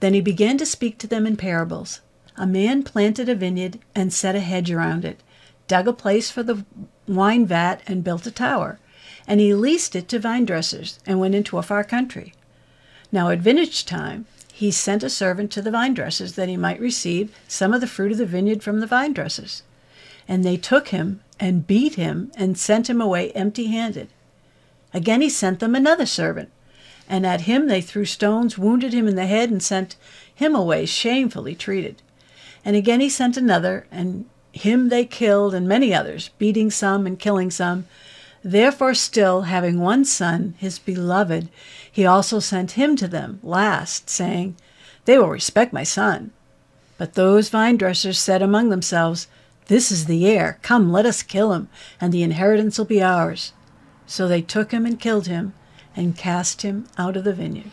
Then 0.00 0.14
he 0.14 0.20
began 0.20 0.58
to 0.58 0.66
speak 0.66 0.98
to 0.98 1.06
them 1.06 1.28
in 1.28 1.36
parables. 1.36 2.00
A 2.40 2.46
man 2.46 2.84
planted 2.84 3.28
a 3.28 3.34
vineyard 3.34 3.80
and 3.96 4.12
set 4.12 4.36
a 4.36 4.40
hedge 4.40 4.70
around 4.70 5.04
it, 5.04 5.20
dug 5.66 5.88
a 5.88 5.92
place 5.92 6.30
for 6.30 6.44
the 6.44 6.64
wine 7.08 7.44
vat, 7.44 7.82
and 7.88 8.04
built 8.04 8.28
a 8.28 8.30
tower. 8.30 8.78
And 9.26 9.40
he 9.40 9.52
leased 9.54 9.96
it 9.96 10.08
to 10.10 10.20
vine 10.20 10.44
dressers 10.44 11.00
and 11.04 11.18
went 11.18 11.34
into 11.34 11.58
a 11.58 11.64
far 11.64 11.82
country. 11.82 12.34
Now 13.10 13.30
at 13.30 13.40
vintage 13.40 13.84
time, 13.84 14.26
he 14.52 14.70
sent 14.70 15.02
a 15.02 15.10
servant 15.10 15.50
to 15.52 15.62
the 15.62 15.72
vine 15.72 15.94
dressers 15.94 16.34
that 16.34 16.48
he 16.48 16.56
might 16.56 16.80
receive 16.80 17.34
some 17.48 17.74
of 17.74 17.80
the 17.80 17.88
fruit 17.88 18.12
of 18.12 18.18
the 18.18 18.26
vineyard 18.26 18.62
from 18.62 18.78
the 18.78 18.86
vine 18.86 19.12
dressers. 19.12 19.64
And 20.28 20.44
they 20.44 20.56
took 20.56 20.88
him 20.88 21.20
and 21.40 21.66
beat 21.66 21.96
him 21.96 22.30
and 22.36 22.56
sent 22.56 22.88
him 22.88 23.00
away 23.00 23.32
empty 23.32 23.66
handed. 23.66 24.08
Again 24.94 25.22
he 25.22 25.28
sent 25.28 25.58
them 25.58 25.74
another 25.74 26.06
servant, 26.06 26.50
and 27.08 27.26
at 27.26 27.42
him 27.42 27.66
they 27.66 27.80
threw 27.80 28.04
stones, 28.04 28.56
wounded 28.56 28.92
him 28.92 29.08
in 29.08 29.16
the 29.16 29.26
head, 29.26 29.50
and 29.50 29.62
sent 29.62 29.96
him 30.32 30.54
away 30.54 30.86
shamefully 30.86 31.56
treated. 31.56 32.00
And 32.64 32.76
again 32.76 33.00
he 33.00 33.08
sent 33.08 33.36
another, 33.36 33.86
and 33.90 34.26
him 34.52 34.88
they 34.88 35.04
killed, 35.04 35.54
and 35.54 35.68
many 35.68 35.94
others, 35.94 36.30
beating 36.38 36.70
some 36.70 37.06
and 37.06 37.18
killing 37.18 37.50
some. 37.50 37.86
Therefore, 38.42 38.94
still 38.94 39.42
having 39.42 39.80
one 39.80 40.04
son, 40.04 40.54
his 40.58 40.78
beloved, 40.78 41.48
he 41.90 42.06
also 42.06 42.38
sent 42.38 42.72
him 42.72 42.96
to 42.96 43.08
them 43.08 43.40
last, 43.42 44.08
saying, 44.08 44.56
They 45.04 45.18
will 45.18 45.28
respect 45.28 45.72
my 45.72 45.82
son. 45.82 46.30
But 46.96 47.14
those 47.14 47.48
vine 47.48 47.76
dressers 47.76 48.18
said 48.18 48.42
among 48.42 48.68
themselves, 48.68 49.26
This 49.66 49.90
is 49.90 50.06
the 50.06 50.26
heir. 50.26 50.58
Come, 50.62 50.92
let 50.92 51.06
us 51.06 51.22
kill 51.22 51.52
him, 51.52 51.68
and 52.00 52.12
the 52.12 52.22
inheritance 52.22 52.78
will 52.78 52.84
be 52.84 53.02
ours. 53.02 53.52
So 54.06 54.26
they 54.26 54.42
took 54.42 54.72
him 54.72 54.86
and 54.86 55.00
killed 55.00 55.26
him, 55.26 55.54
and 55.96 56.16
cast 56.16 56.62
him 56.62 56.86
out 56.96 57.16
of 57.16 57.24
the 57.24 57.32
vineyard. 57.32 57.72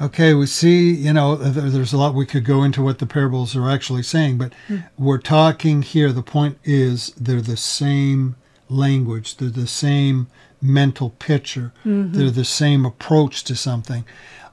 Okay, 0.00 0.32
we 0.32 0.46
see, 0.46 0.92
you 0.92 1.12
know, 1.12 1.36
there's 1.36 1.92
a 1.92 1.98
lot 1.98 2.14
we 2.14 2.24
could 2.24 2.44
go 2.44 2.62
into 2.62 2.82
what 2.82 3.00
the 3.00 3.06
parables 3.06 3.54
are 3.54 3.68
actually 3.68 4.02
saying, 4.02 4.38
but 4.38 4.52
we're 4.96 5.18
talking 5.18 5.82
here. 5.82 6.10
The 6.10 6.22
point 6.22 6.58
is 6.64 7.08
they're 7.18 7.42
the 7.42 7.56
same 7.56 8.36
language, 8.70 9.36
they're 9.36 9.50
the 9.50 9.66
same 9.66 10.28
mental 10.62 11.10
picture, 11.10 11.72
they're 11.84 12.30
the 12.30 12.44
same 12.46 12.86
approach 12.86 13.44
to 13.44 13.54
something. 13.54 14.04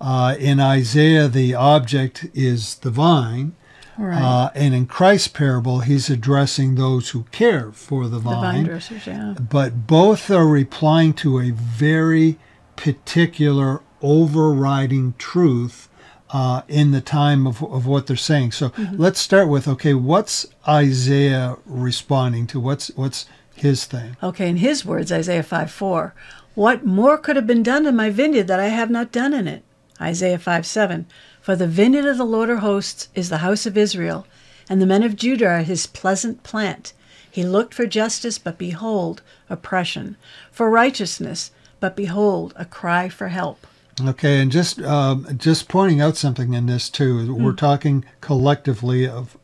Uh, 0.02 0.36
in 0.38 0.60
Isaiah, 0.60 1.28
the 1.28 1.56
object 1.56 2.28
is 2.34 2.76
the 2.76 2.92
vine. 2.92 3.56
Right. 3.98 4.22
Uh, 4.22 4.52
and 4.54 4.76
in 4.76 4.86
Christ's 4.86 5.30
parable, 5.30 5.80
he's 5.80 6.08
addressing 6.10 6.76
those 6.76 7.10
who 7.10 7.24
care 7.32 7.72
for 7.72 8.08
the 8.08 8.20
vine. 8.20 8.36
the 8.36 8.42
vine. 8.42 8.64
dressers, 8.66 9.08
yeah. 9.08 9.34
but 9.40 9.88
both 9.88 10.30
are 10.30 10.46
replying 10.46 11.14
to 11.16 11.40
a 11.40 11.50
very 11.50 12.38
particular 12.76 13.82
overriding 14.02 15.16
truth 15.18 15.90
uh, 16.30 16.62
in 16.68 16.92
the 16.92 17.02
time 17.02 17.48
of, 17.48 17.64
of 17.64 17.86
what 17.86 18.08
they're 18.08 18.16
saying. 18.16 18.52
So 18.52 18.72
let's 18.94 19.20
start 19.20 19.48
with 19.48 19.68
okay, 19.68 19.94
what's 19.94 20.46
Isaiah 20.68 21.58
responding 21.66 22.48
to? 22.48 22.60
What's 22.60 22.90
what's 22.96 23.26
his 23.56 23.86
thing? 23.86 24.18
Okay, 24.22 24.50
in 24.50 24.58
his 24.58 24.86
words, 24.86 25.12
Isaiah 25.12 25.44
5 25.44 25.72
4, 25.72 26.14
what 26.54 26.86
more 26.86 27.18
could 27.18 27.36
have 27.36 27.48
been 27.48 27.64
done 27.64 27.86
in 27.86 27.96
my 27.96 28.10
vineyard 28.10 28.48
that 28.48 28.60
I 28.60 28.68
have 28.68 28.90
not 28.90 29.12
done 29.12 29.34
in 29.34 29.48
it? 29.48 29.64
Isaiah 30.00 30.40
5 30.40 30.66
7, 30.66 31.08
for 31.42 31.56
the 31.56 31.68
vineyard 31.68 32.06
of 32.06 32.18
the 32.18 32.26
Lord 32.26 32.50
of 32.50 32.60
hosts 32.60 33.10
is 33.16 33.30
the 33.30 33.40
house 33.40 33.66
of 33.66 33.78
Israel, 33.78 34.28
and 34.70 34.82
the 34.82 34.86
men 34.86 35.04
of 35.04 35.16
Judah 35.16 35.48
are 35.48 35.62
his 35.62 35.88
pleasant 35.88 36.44
plant. 36.44 36.94
He 37.30 37.44
looked 37.44 37.74
for 37.74 37.86
justice, 37.86 38.38
but 38.38 38.58
behold, 38.58 39.22
oppression, 39.50 40.18
for 40.52 40.70
righteousness, 40.70 41.52
but 41.80 41.96
behold, 41.96 42.54
a 42.56 42.66
cry 42.66 43.10
for 43.10 43.30
help. 43.30 43.66
Okay, 44.06 44.40
and 44.42 44.52
just 44.52 44.80
um, 44.82 45.26
just 45.38 45.68
pointing 45.68 46.02
out 46.02 46.18
something 46.18 46.54
in 46.54 46.68
this 46.68 46.90
too. 46.90 47.34
We're 47.34 47.54
talking 47.54 48.06
collectively 48.22 49.08
of, 49.08 49.36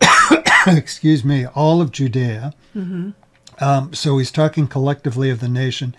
excuse 0.66 1.24
me, 1.24 1.44
all 1.46 1.82
of 1.82 1.90
Judea. 1.90 2.54
Um, 3.60 3.92
so 3.92 4.16
he's 4.16 4.30
talking 4.30 4.66
collectively 4.66 5.28
of 5.28 5.40
the 5.40 5.48
nation, 5.48 5.94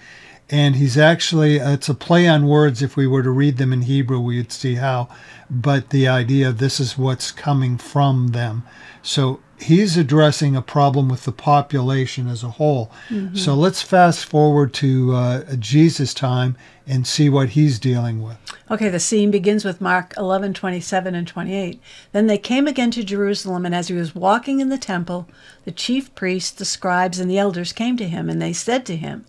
and 0.50 0.76
he's 0.76 0.98
actually 0.98 1.58
it's 1.58 1.88
a 1.88 1.94
play 1.94 2.28
on 2.28 2.48
words. 2.48 2.82
If 2.82 2.96
we 2.98 3.06
were 3.06 3.22
to 3.22 3.30
read 3.30 3.58
them 3.58 3.72
in 3.72 3.84
Hebrew, 3.84 4.20
we'd 4.20 4.52
see 4.52 4.76
how. 4.76 5.08
But 5.50 5.92
the 5.92 6.08
idea 6.08 6.50
of 6.50 6.58
this 6.58 6.80
is 6.80 6.98
what's 6.98 7.32
coming 7.32 7.78
from 7.78 8.30
them. 8.30 8.64
So 9.04 9.40
he's 9.62 9.98
addressing 9.98 10.56
a 10.56 10.62
problem 10.62 11.08
with 11.08 11.24
the 11.26 11.32
population 11.32 12.28
as 12.28 12.44
a 12.44 12.50
whole. 12.50 12.92
So 13.34 13.54
let's 13.54 13.82
fast 13.82 14.26
forward 14.26 14.74
to 14.76 15.14
uh, 15.14 15.56
Jesus' 15.56 16.14
time 16.14 16.58
and 16.88 17.06
see 17.06 17.30
what 17.30 17.50
he's 17.50 17.80
dealing 17.80 18.22
with. 18.22 18.38
Okay, 18.70 18.90
the 18.90 19.00
scene 19.00 19.32
begins 19.32 19.64
with 19.64 19.82
Mark 19.82 20.14
11, 20.18 20.54
27 20.54 21.14
and 21.14 21.28
28. 21.28 21.80
Then 22.12 22.28
they 22.28 22.38
came 22.38 22.68
again 22.68 22.92
to 22.92 23.04
Jerusalem, 23.04 23.66
and 23.66 23.76
as 23.76 23.90
he 23.90 23.94
was 23.94 24.16
walking 24.16 24.60
in 24.60 24.70
the 24.70 24.78
temple, 24.78 25.28
the 25.66 25.72
chief 25.72 26.14
priests, 26.16 26.52
the 26.52 26.66
scribes, 26.66 27.20
and 27.20 27.30
the 27.30 27.38
elders 27.38 27.74
came 27.74 27.98
to 27.98 28.08
him, 28.08 28.30
and 28.30 28.42
they 28.42 28.54
said 28.54 28.86
to 28.86 28.96
him, 28.96 29.26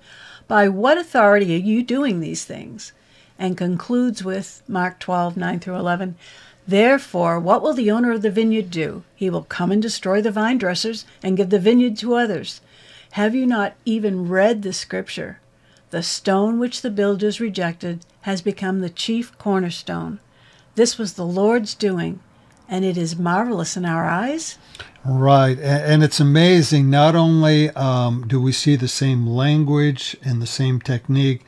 By 0.49 0.68
what 0.68 0.99
authority 0.99 1.55
are 1.55 1.59
you 1.59 1.83
doing 1.83 2.21
these 2.21 2.45
things? 2.45 2.92
And 3.38 3.57
concludes 3.59 4.23
with 4.23 4.62
Mark 4.68 5.01
12, 5.01 5.37
9 5.37 5.61
through 5.61 5.77
11. 5.77 6.16
Therefore, 6.66 7.40
what 7.40 7.62
will 7.62 7.75
the 7.75 7.90
owner 7.90 8.12
of 8.12 8.22
the 8.22 8.31
vineyard 8.31 8.70
do? 8.70 9.03
He 9.14 9.29
will 9.29 9.42
come 9.42 9.72
and 9.72 9.83
destroy 9.83 10.22
the 10.22 10.31
vine 10.31 10.59
dressers 10.59 11.05
and 11.22 11.37
give 11.37 11.51
the 11.51 11.59
vineyard 11.59 11.96
to 11.98 12.14
others. 12.14 12.61
Have 13.12 13.35
you 13.35 13.46
not 13.46 13.75
even 13.85 14.29
read 14.29 14.62
the 14.62 14.72
scripture? 14.72 15.40
The 15.90 16.03
stone 16.03 16.59
which 16.59 16.81
the 16.81 16.90
builders 16.90 17.40
rejected 17.40 18.07
has 18.22 18.40
become 18.40 18.81
the 18.81 18.88
chief 18.88 19.37
cornerstone. 19.38 20.20
This 20.75 20.96
was 20.96 21.14
the 21.14 21.27
Lord's 21.27 21.75
doing, 21.75 22.20
and 22.68 22.85
it 22.85 22.96
is 22.96 23.18
marvelous 23.18 23.77
in 23.77 23.85
our 23.85 24.07
eyes. 24.09 24.57
Right, 25.05 25.59
and 25.59 26.03
it's 26.03 26.20
amazing. 26.20 26.88
Not 26.88 27.14
only 27.14 27.68
um, 27.70 28.27
do 28.27 28.40
we 28.40 28.53
see 28.53 28.77
the 28.77 28.88
same 28.88 29.27
language 29.27 30.16
and 30.25 30.40
the 30.40 30.46
same 30.46 30.81
technique, 30.81 31.44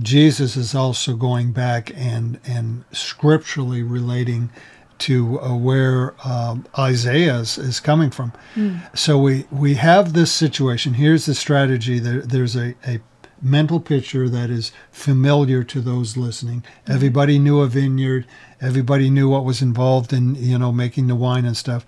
Jesus 0.00 0.56
is 0.56 0.74
also 0.74 1.14
going 1.14 1.52
back 1.52 1.92
and 1.94 2.40
and 2.46 2.84
scripturally 2.92 3.82
relating 3.82 4.50
to 4.98 5.40
uh, 5.40 5.56
where 5.56 6.14
um, 6.26 6.66
Isaiah 6.78 7.38
is, 7.38 7.56
is 7.58 7.80
coming 7.80 8.10
from. 8.10 8.32
So 8.94 9.18
we 9.18 9.46
we 9.50 9.74
have 9.74 10.12
this 10.12 10.30
situation. 10.32 10.94
Here's 10.94 11.26
the 11.26 11.34
strategy. 11.34 11.98
There, 11.98 12.20
there's 12.20 12.56
a, 12.56 12.74
a 12.86 13.00
mental 13.42 13.80
picture 13.80 14.28
that 14.28 14.50
is 14.50 14.70
familiar 14.92 15.64
to 15.64 15.80
those 15.80 16.16
listening. 16.18 16.62
Everybody 16.86 17.38
knew 17.38 17.60
a 17.60 17.66
vineyard. 17.66 18.26
Everybody 18.60 19.08
knew 19.08 19.28
what 19.30 19.44
was 19.46 19.62
involved 19.62 20.12
in 20.12 20.34
you 20.34 20.58
know 20.58 20.72
making 20.72 21.06
the 21.06 21.14
wine 21.14 21.44
and 21.46 21.56
stuff. 21.56 21.86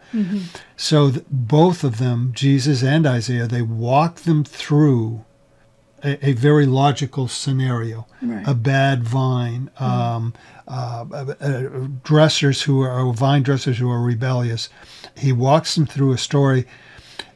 So 0.76 1.10
th- 1.10 1.24
both 1.30 1.84
of 1.84 1.98
them, 1.98 2.32
Jesus 2.34 2.82
and 2.82 3.06
Isaiah, 3.06 3.46
they 3.46 3.62
walk 3.62 4.20
them 4.22 4.44
through 4.44 5.24
a, 6.02 6.30
a 6.30 6.32
very 6.32 6.66
logical 6.66 7.28
scenario. 7.28 8.06
Right. 8.20 8.46
A 8.46 8.54
bad 8.54 9.04
vine, 9.04 9.70
um, 9.78 10.34
uh, 10.68 11.04
uh, 11.10 11.34
uh, 11.40 11.88
dressers 12.04 12.62
who 12.62 12.82
are 12.82 13.12
vine 13.12 13.42
dressers 13.42 13.78
who 13.78 13.90
are 13.90 14.02
rebellious. 14.02 14.68
He 15.16 15.32
walks 15.32 15.74
them 15.74 15.86
through 15.86 16.12
a 16.12 16.18
story, 16.18 16.66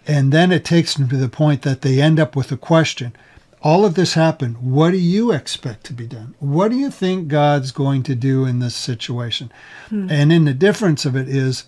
and 0.06 0.32
then 0.32 0.52
it 0.52 0.64
takes 0.64 0.94
them 0.94 1.08
to 1.08 1.16
the 1.16 1.28
point 1.28 1.62
that 1.62 1.82
they 1.82 2.00
end 2.00 2.20
up 2.20 2.36
with 2.36 2.52
a 2.52 2.56
question. 2.56 3.14
All 3.62 3.84
of 3.84 3.94
this 3.94 4.14
happened. 4.14 4.58
What 4.58 4.92
do 4.92 4.98
you 4.98 5.32
expect 5.32 5.84
to 5.86 5.92
be 5.92 6.06
done? 6.06 6.34
What 6.38 6.70
do 6.70 6.76
you 6.76 6.90
think 6.90 7.26
God's 7.26 7.72
going 7.72 8.04
to 8.04 8.14
do 8.14 8.44
in 8.44 8.60
this 8.60 8.76
situation? 8.76 9.50
And 10.10 10.32
in 10.32 10.44
the 10.44 10.54
difference 10.54 11.04
of 11.04 11.16
it 11.16 11.28
is, 11.28 11.64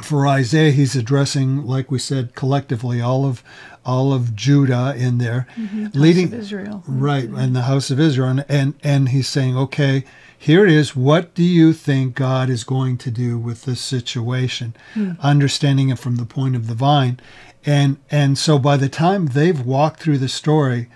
for 0.00 0.26
Isaiah, 0.26 0.70
he's 0.70 0.94
addressing, 0.94 1.66
like 1.66 1.90
we 1.90 1.98
said, 1.98 2.34
collectively 2.34 3.00
all 3.00 3.24
of 3.26 3.42
all 3.84 4.12
of 4.12 4.36
Judah 4.36 4.94
in 4.96 5.16
there, 5.18 5.46
leading 5.94 6.26
House 6.26 6.34
of 6.34 6.40
Israel. 6.40 6.84
right 6.86 7.24
mm-hmm. 7.24 7.38
and 7.38 7.56
the 7.56 7.62
house 7.62 7.90
of 7.90 7.98
Israel, 7.98 8.28
and, 8.28 8.44
and 8.48 8.74
and 8.82 9.08
he's 9.08 9.28
saying, 9.28 9.56
okay, 9.56 10.04
here 10.36 10.64
it 10.64 10.70
is. 10.70 10.94
What 10.94 11.34
do 11.34 11.42
you 11.42 11.72
think 11.72 12.14
God 12.14 12.50
is 12.50 12.64
going 12.64 12.98
to 12.98 13.10
do 13.10 13.38
with 13.38 13.64
this 13.64 13.80
situation? 13.80 14.76
Hmm. 14.94 15.12
Understanding 15.20 15.88
it 15.88 15.98
from 15.98 16.16
the 16.16 16.26
point 16.26 16.54
of 16.54 16.66
the 16.66 16.74
vine, 16.74 17.18
and 17.64 17.96
and 18.10 18.38
so 18.38 18.58
by 18.58 18.76
the 18.76 18.88
time 18.88 19.26
they've 19.26 19.60
walked 19.60 20.00
through 20.00 20.18
the 20.18 20.28
story. 20.28 20.88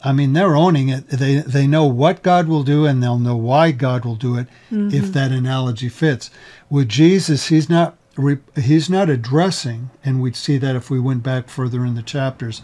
I 0.00 0.12
mean, 0.12 0.32
they're 0.32 0.54
owning 0.54 0.90
it. 0.90 1.08
They 1.08 1.38
they 1.38 1.66
know 1.66 1.84
what 1.84 2.22
God 2.22 2.46
will 2.46 2.62
do, 2.62 2.86
and 2.86 3.02
they'll 3.02 3.18
know 3.18 3.36
why 3.36 3.72
God 3.72 4.04
will 4.04 4.14
do 4.14 4.36
it 4.38 4.46
if 4.70 4.76
mm-hmm. 4.76 5.10
that 5.10 5.32
analogy 5.32 5.88
fits. 5.88 6.30
With 6.70 6.88
Jesus, 6.88 7.48
he's 7.48 7.68
not 7.68 7.97
he's 8.56 8.90
not 8.90 9.08
addressing, 9.08 9.90
and 10.04 10.20
we'd 10.20 10.36
see 10.36 10.58
that 10.58 10.76
if 10.76 10.90
we 10.90 10.98
went 11.00 11.22
back 11.22 11.48
further 11.48 11.84
in 11.84 11.94
the 11.94 12.02
chapters. 12.02 12.62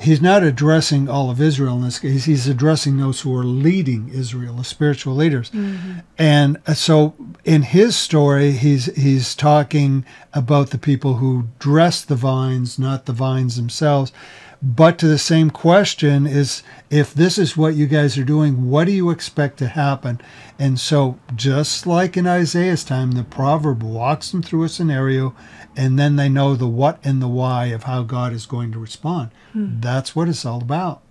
He's 0.00 0.20
not 0.20 0.42
addressing 0.42 1.08
all 1.08 1.30
of 1.30 1.40
Israel 1.40 1.76
in 1.76 1.84
this 1.84 2.00
case. 2.00 2.24
He's 2.24 2.48
addressing 2.48 2.98
those 2.98 3.20
who 3.22 3.34
are 3.36 3.44
leading 3.44 4.08
Israel, 4.10 4.56
the 4.56 4.64
spiritual 4.64 5.14
leaders. 5.14 5.50
And 6.18 6.58
uh, 6.66 6.74
so, 6.74 7.14
in 7.44 7.62
his 7.62 7.96
story, 7.96 8.52
he's 8.52 8.86
he's 8.96 9.34
talking 9.34 10.04
about 10.34 10.70
the 10.70 10.78
people 10.78 11.14
who 11.14 11.48
dress 11.58 12.04
the 12.04 12.16
vines, 12.16 12.78
not 12.78 13.06
the 13.06 13.12
vines 13.12 13.56
themselves. 13.56 14.12
But 14.66 14.98
to 15.00 15.06
the 15.06 15.18
same 15.18 15.50
question 15.50 16.26
is 16.26 16.62
if 16.88 17.12
this 17.12 17.36
is 17.36 17.54
what 17.54 17.74
you 17.74 17.86
guys 17.86 18.16
are 18.16 18.24
doing, 18.24 18.70
what 18.70 18.86
do 18.86 18.92
you 18.92 19.10
expect 19.10 19.58
to 19.58 19.66
happen? 19.68 20.22
And 20.58 20.80
so, 20.80 21.18
just 21.36 21.86
like 21.86 22.16
in 22.16 22.26
Isaiah's 22.26 22.82
time, 22.82 23.12
the 23.12 23.24
proverb 23.24 23.82
walks 23.82 24.30
them 24.30 24.42
through 24.42 24.64
a 24.64 24.70
scenario 24.70 25.34
and 25.76 25.98
then 25.98 26.16
they 26.16 26.30
know 26.30 26.54
the 26.54 26.66
what 26.66 26.98
and 27.04 27.20
the 27.20 27.28
why 27.28 27.66
of 27.66 27.82
how 27.82 28.04
God 28.04 28.32
is 28.32 28.46
going 28.46 28.72
to 28.72 28.78
respond. 28.78 29.32
That's 29.54 30.16
what 30.16 30.28
it's 30.28 30.46
all 30.46 30.62
about. 30.62 31.02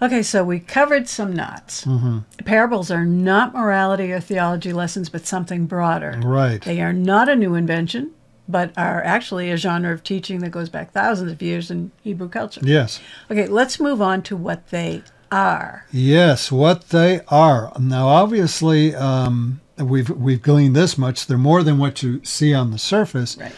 Okay, 0.00 0.22
so 0.22 0.42
we 0.42 0.58
covered 0.58 1.08
some 1.08 1.32
knots. 1.32 1.84
Mm-hmm. 1.84 2.20
Parables 2.44 2.90
are 2.90 3.04
not 3.04 3.52
morality 3.52 4.10
or 4.10 4.20
theology 4.20 4.72
lessons, 4.72 5.08
but 5.08 5.26
something 5.26 5.66
broader. 5.66 6.18
Right. 6.24 6.60
They 6.62 6.80
are 6.80 6.92
not 6.92 7.28
a 7.28 7.36
new 7.36 7.54
invention, 7.54 8.12
but 8.52 8.72
are 8.76 9.02
actually 9.02 9.50
a 9.50 9.56
genre 9.56 9.92
of 9.92 10.04
teaching 10.04 10.40
that 10.40 10.50
goes 10.50 10.68
back 10.68 10.92
thousands 10.92 11.32
of 11.32 11.42
years 11.42 11.70
in 11.70 11.90
Hebrew 12.02 12.28
culture. 12.28 12.60
Yes. 12.62 13.00
Okay, 13.30 13.46
let's 13.46 13.80
move 13.80 14.00
on 14.00 14.22
to 14.24 14.36
what 14.36 14.68
they 14.68 15.02
are. 15.32 15.86
Yes, 15.90 16.52
what 16.52 16.90
they 16.90 17.22
are. 17.28 17.72
Now, 17.80 18.06
obviously, 18.08 18.94
um, 18.94 19.60
we've 19.78 20.10
we've 20.10 20.42
gleaned 20.42 20.76
this 20.76 20.96
much. 20.98 21.26
They're 21.26 21.38
more 21.38 21.62
than 21.62 21.78
what 21.78 22.02
you 22.02 22.22
see 22.24 22.54
on 22.54 22.70
the 22.70 22.78
surface. 22.78 23.36
Right. 23.36 23.52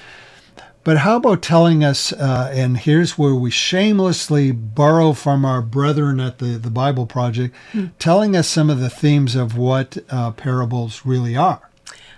But 0.85 0.99
how 0.99 1.17
about 1.17 1.43
telling 1.43 1.83
us? 1.83 2.13
Uh, 2.13 2.51
and 2.55 2.77
here's 2.77 3.19
where 3.19 3.35
we 3.35 3.51
shamelessly 3.51 4.53
borrow 4.53 5.15
from 5.15 5.45
our 5.45 5.63
brethren 5.63 6.21
at 6.21 6.39
the 6.39 6.59
the 6.59 6.71
Bible 6.71 7.07
Project, 7.07 7.55
telling 7.99 8.37
us 8.37 8.47
some 8.47 8.71
of 8.71 8.81
the 8.81 8.91
themes 8.91 9.35
of 9.35 9.57
what 9.57 9.99
uh, 10.11 10.31
parables 10.33 11.03
really 11.05 11.37
are. 11.37 11.71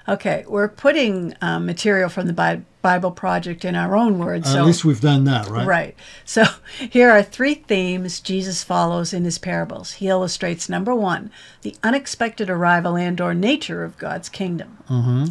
Okay, 0.08 0.44
we're 0.46 0.68
putting 0.68 1.34
um, 1.40 1.66
material 1.66 2.08
from 2.08 2.26
the 2.28 2.62
Bible 2.82 3.10
Project 3.10 3.64
in 3.64 3.74
our 3.74 3.96
own 3.96 4.18
words. 4.18 4.46
At 4.46 4.52
so 4.52 4.64
least 4.64 4.84
we've 4.84 5.00
done 5.00 5.24
that, 5.24 5.48
right? 5.48 5.66
Right. 5.66 5.96
So 6.24 6.44
here 6.90 7.10
are 7.10 7.22
three 7.22 7.54
themes 7.54 8.20
Jesus 8.20 8.62
follows 8.62 9.12
in 9.12 9.24
his 9.24 9.38
parables. 9.38 9.94
He 9.94 10.08
illustrates 10.08 10.68
number 10.68 10.94
one, 10.94 11.30
the 11.62 11.74
unexpected 11.82 12.48
arrival 12.48 12.96
and 12.96 13.20
or 13.20 13.34
nature 13.34 13.82
of 13.82 13.98
God's 13.98 14.28
kingdom. 14.28 14.78
Mm-hmm. 14.88 15.24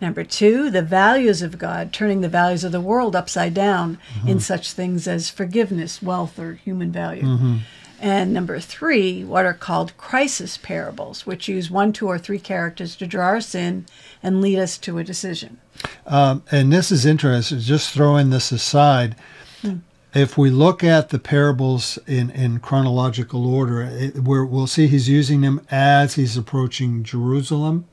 Number 0.00 0.24
two, 0.24 0.68
the 0.70 0.82
values 0.82 1.42
of 1.42 1.58
God, 1.58 1.92
turning 1.92 2.22
the 2.22 2.28
values 2.28 2.64
of 2.64 2.72
the 2.72 2.80
world 2.80 3.14
upside 3.14 3.54
down 3.54 3.98
Mm-hmm. 4.14 4.28
in 4.28 4.40
such 4.40 4.72
things 4.72 5.06
as 5.06 5.28
forgiveness, 5.30 6.02
wealth, 6.02 6.38
or 6.38 6.54
human 6.54 6.90
value. 6.90 7.22
Mm-hmm. 7.22 7.56
And 8.02 8.32
number 8.32 8.58
three, 8.58 9.22
what 9.22 9.46
are 9.46 9.54
called 9.54 9.96
crisis 9.96 10.56
parables, 10.56 11.24
which 11.24 11.46
use 11.46 11.70
one, 11.70 11.92
two, 11.92 12.08
or 12.08 12.18
three 12.18 12.40
characters 12.40 12.96
to 12.96 13.06
draw 13.06 13.36
us 13.36 13.54
in 13.54 13.86
and 14.24 14.40
lead 14.40 14.58
us 14.58 14.76
to 14.78 14.98
a 14.98 15.04
decision. 15.04 15.58
Um, 16.04 16.42
and 16.50 16.72
this 16.72 16.90
is 16.90 17.06
interesting. 17.06 17.60
Just 17.60 17.94
throwing 17.94 18.30
this 18.30 18.50
aside, 18.50 19.14
hmm. 19.60 19.76
if 20.12 20.36
we 20.36 20.50
look 20.50 20.82
at 20.82 21.10
the 21.10 21.20
parables 21.20 21.96
in, 22.08 22.30
in 22.30 22.58
chronological 22.58 23.46
order, 23.46 23.82
it, 23.82 24.18
where 24.18 24.44
we'll 24.44 24.66
see 24.66 24.88
he's 24.88 25.08
using 25.08 25.42
them 25.42 25.64
as 25.70 26.14
he's 26.14 26.36
approaching 26.36 27.04
Jerusalem 27.04 27.86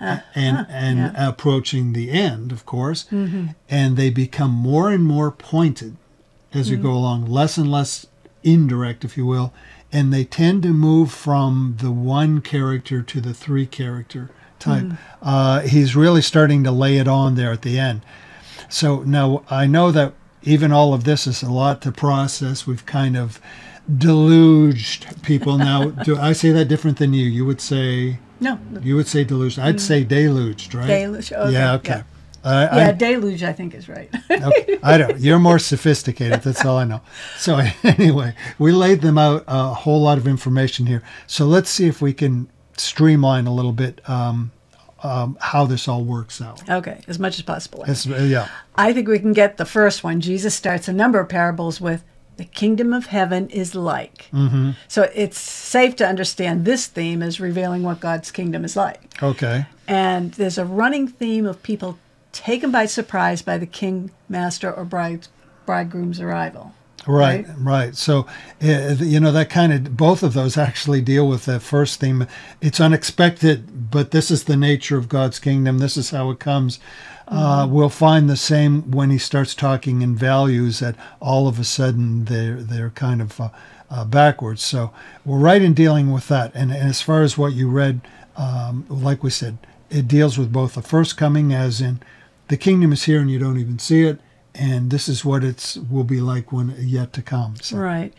uh, 0.00 0.20
and 0.34 0.66
and 0.70 1.12
approaching 1.16 1.92
the 1.92 2.10
end, 2.10 2.52
of 2.52 2.64
course, 2.64 3.04
mm-hmm. 3.10 3.48
and 3.68 3.96
they 3.96 4.10
become 4.10 4.52
more 4.52 4.90
and 4.90 5.04
more 5.04 5.30
pointed 5.30 5.96
as 6.54 6.70
we 6.70 6.76
hmm. 6.76 6.82
go 6.82 6.92
along, 6.92 7.26
less 7.26 7.58
and 7.58 7.70
less 7.70 8.06
indirect, 8.42 9.04
if 9.04 9.16
you 9.16 9.26
will, 9.26 9.52
and 9.92 10.12
they 10.12 10.24
tend 10.24 10.62
to 10.62 10.72
move 10.72 11.12
from 11.12 11.76
the 11.80 11.90
one 11.90 12.40
character 12.40 13.02
to 13.02 13.20
the 13.20 13.34
three 13.34 13.66
character 13.66 14.30
type. 14.58 14.86
Uh, 15.22 15.60
he's 15.60 15.96
really 15.96 16.22
starting 16.22 16.62
to 16.64 16.70
lay 16.70 16.98
it 16.98 17.08
on 17.08 17.34
there 17.34 17.50
at 17.50 17.62
the 17.62 17.78
end. 17.78 18.02
So 18.68 19.02
now 19.02 19.42
I 19.50 19.66
know 19.66 19.90
that 19.90 20.14
even 20.42 20.72
all 20.72 20.94
of 20.94 21.04
this 21.04 21.26
is 21.26 21.42
a 21.42 21.50
lot 21.50 21.82
to 21.82 21.92
process. 21.92 22.66
We've 22.66 22.86
kind 22.86 23.16
of 23.16 23.40
deluged 23.98 25.22
people. 25.22 25.58
Now, 25.58 25.90
do 26.04 26.16
I 26.16 26.32
say 26.32 26.52
that 26.52 26.66
different 26.66 26.98
than 26.98 27.12
you? 27.12 27.26
You 27.26 27.44
would 27.46 27.60
say 27.60 28.18
No, 28.38 28.58
you 28.82 28.96
would 28.96 29.08
say 29.08 29.24
deluged. 29.24 29.58
I'd 29.58 29.80
say 29.80 30.04
deluged, 30.04 30.74
right? 30.74 30.86
Deluge, 30.86 31.32
okay, 31.32 31.52
yeah. 31.52 31.74
Okay. 31.74 31.90
yeah. 31.90 32.02
I- 32.44 32.66
I- 32.66 32.76
yeah, 32.78 32.92
deluge, 32.92 33.42
I 33.42 33.52
think 33.52 33.74
is 33.74 33.88
right. 33.88 34.08
okay. 34.30 34.78
I 34.82 34.98
don't. 34.98 35.18
You're 35.20 35.38
more 35.38 35.58
sophisticated. 35.58 36.42
That's 36.42 36.64
all 36.64 36.78
I 36.78 36.84
know. 36.84 37.00
So 37.36 37.60
anyway, 37.84 38.34
we 38.58 38.72
laid 38.72 39.00
them 39.02 39.18
out 39.18 39.44
a 39.46 39.74
whole 39.74 40.00
lot 40.02 40.18
of 40.18 40.26
information 40.26 40.86
here. 40.86 41.02
So 41.26 41.44
let's 41.44 41.68
see 41.70 41.86
if 41.86 42.00
we 42.00 42.12
can 42.12 42.48
streamline 42.76 43.46
a 43.46 43.52
little 43.54 43.72
bit 43.72 44.00
um, 44.08 44.52
um, 45.02 45.36
how 45.40 45.66
this 45.66 45.86
all 45.88 46.04
works 46.04 46.40
out. 46.40 46.68
okay, 46.68 47.00
as 47.08 47.18
much 47.18 47.36
as 47.38 47.42
possible. 47.42 47.84
It's, 47.86 48.06
yeah. 48.06 48.48
I 48.74 48.92
think 48.92 49.08
we 49.08 49.18
can 49.18 49.32
get 49.32 49.56
the 49.56 49.64
first 49.66 50.02
one. 50.04 50.20
Jesus 50.20 50.54
starts 50.54 50.88
a 50.88 50.92
number 50.92 51.20
of 51.20 51.28
parables 51.28 51.80
with 51.80 52.04
the 52.36 52.44
kingdom 52.46 52.94
of 52.94 53.06
heaven 53.06 53.50
is 53.50 53.74
like. 53.74 54.28
Mm-hmm. 54.32 54.70
So 54.88 55.10
it's 55.14 55.38
safe 55.38 55.94
to 55.96 56.06
understand 56.06 56.64
this 56.64 56.86
theme 56.86 57.22
as 57.22 57.38
revealing 57.38 57.82
what 57.82 58.00
God's 58.00 58.30
kingdom 58.30 58.64
is 58.64 58.76
like. 58.76 59.22
Okay. 59.22 59.66
And 59.86 60.32
there's 60.32 60.56
a 60.56 60.64
running 60.64 61.06
theme 61.06 61.44
of 61.44 61.62
people 61.62 61.98
taken 62.32 62.70
by 62.70 62.86
surprise 62.86 63.42
by 63.42 63.58
the 63.58 63.66
king, 63.66 64.10
master, 64.28 64.72
or 64.72 64.84
bride, 64.84 65.28
bridegroom's 65.66 66.20
arrival. 66.20 66.74
Right, 67.06 67.46
right. 67.58 67.96
So, 67.96 68.26
uh, 68.62 68.96
you 68.98 69.20
know, 69.20 69.32
that 69.32 69.48
kind 69.48 69.72
of, 69.72 69.96
both 69.96 70.22
of 70.22 70.34
those 70.34 70.58
actually 70.58 71.00
deal 71.00 71.26
with 71.26 71.46
that 71.46 71.60
first 71.60 71.98
theme. 71.98 72.26
It's 72.60 72.78
unexpected, 72.78 73.90
but 73.90 74.10
this 74.10 74.30
is 74.30 74.44
the 74.44 74.56
nature 74.56 74.98
of 74.98 75.08
God's 75.08 75.38
kingdom. 75.38 75.78
This 75.78 75.96
is 75.96 76.10
how 76.10 76.30
it 76.30 76.38
comes. 76.38 76.78
Uh, 77.26 77.66
we'll 77.70 77.88
find 77.88 78.28
the 78.28 78.36
same 78.36 78.90
when 78.90 79.08
he 79.08 79.16
starts 79.16 79.54
talking 79.54 80.02
in 80.02 80.16
values 80.16 80.80
that 80.80 80.96
all 81.20 81.46
of 81.46 81.58
a 81.60 81.64
sudden 81.64 82.24
they're, 82.24 82.56
they're 82.56 82.90
kind 82.90 83.22
of 83.22 83.40
uh, 83.40 83.48
uh, 83.88 84.04
backwards. 84.04 84.62
So 84.62 84.92
we're 85.24 85.38
right 85.38 85.62
in 85.62 85.72
dealing 85.72 86.10
with 86.10 86.28
that. 86.28 86.50
And, 86.54 86.70
and 86.72 86.88
as 86.88 87.00
far 87.00 87.22
as 87.22 87.38
what 87.38 87.52
you 87.52 87.70
read, 87.70 88.00
um, 88.36 88.84
like 88.88 89.22
we 89.22 89.30
said, 89.30 89.58
it 89.90 90.08
deals 90.08 90.38
with 90.38 90.52
both 90.52 90.74
the 90.74 90.82
first 90.82 91.16
coming, 91.16 91.52
as 91.52 91.80
in 91.80 92.00
the 92.50 92.56
kingdom 92.56 92.92
is 92.92 93.04
here 93.04 93.20
and 93.20 93.30
you 93.30 93.38
don't 93.38 93.58
even 93.58 93.78
see 93.78 94.02
it, 94.02 94.20
and 94.56 94.90
this 94.90 95.08
is 95.08 95.24
what 95.24 95.44
it's 95.44 95.76
will 95.76 96.02
be 96.04 96.20
like 96.20 96.50
when 96.50 96.74
yet 96.80 97.12
to 97.12 97.22
come. 97.22 97.54
So. 97.62 97.78
Right. 97.78 98.12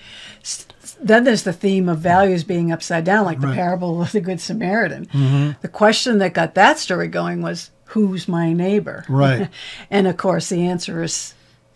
Then 1.02 1.26
there's 1.26 1.44
the 1.44 1.52
theme 1.52 1.90
of 1.90 2.00
values 2.00 2.46
being 2.46 2.72
upside 2.72 3.04
down, 3.04 3.26
like 3.26 3.42
the 3.42 3.48
Right. 3.48 3.56
parable 3.56 4.02
of 4.02 4.14
the 4.14 4.22
Good 4.22 4.40
Samaritan. 4.40 5.08
Mm-hmm. 5.08 5.52
The 5.62 5.68
question 5.68 6.20
that 6.20 6.34
got 6.34 6.56
that 6.56 6.80
story 6.80 7.10
going 7.10 7.42
was, 7.42 7.72
who's 7.86 8.30
my 8.30 8.54
neighbor? 8.54 9.04
Right. 9.10 9.50
and 9.92 10.08
of 10.08 10.16
course, 10.16 10.48
the 10.48 10.66
answer 10.66 11.04
is 11.04 11.34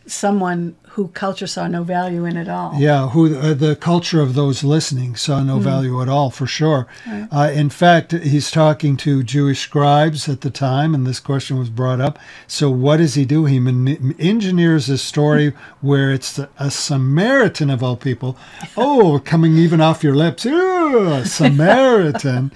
someone 0.07 0.75
who 0.89 1.09
culture 1.09 1.47
saw 1.47 1.67
no 1.67 1.83
value 1.83 2.23
in 2.23 2.37
at 2.37 2.47
all. 2.47 2.73
Yeah, 2.77 3.09
who 3.09 3.37
uh, 3.37 3.53
the 3.53 3.75
culture 3.75 4.21
of 4.21 4.33
those 4.33 4.63
listening 4.63 5.15
saw 5.17 5.43
no 5.43 5.59
value 5.59 6.01
at 6.01 6.07
all, 6.07 6.29
for 6.29 6.47
sure. 6.47 6.87
Uh, 7.05 7.51
in 7.53 7.69
fact, 7.69 8.13
he's 8.13 8.49
talking 8.49 8.95
to 8.97 9.21
Jewish 9.21 9.59
scribes 9.59 10.29
at 10.29 10.39
the 10.39 10.49
time, 10.49 10.95
and 10.95 11.05
this 11.05 11.19
question 11.19 11.59
was 11.59 11.69
brought 11.69 11.99
up. 11.99 12.17
So, 12.47 12.69
what 12.69 12.97
does 12.97 13.15
he 13.15 13.25
do? 13.25 13.43
He 13.43 13.59
man- 13.59 14.15
engineers 14.19 14.87
a 14.87 14.97
story 14.97 15.53
where 15.81 16.11
it's 16.11 16.39
a 16.39 16.71
Samaritan 16.71 17.69
of 17.69 17.83
all 17.83 17.97
people. 17.97 18.37
Oh, 18.77 19.19
coming 19.23 19.57
even 19.57 19.81
off 19.81 20.03
your 20.03 20.15
lips, 20.15 20.45
Ew, 20.45 21.09
a 21.09 21.25
Samaritan, 21.25 22.51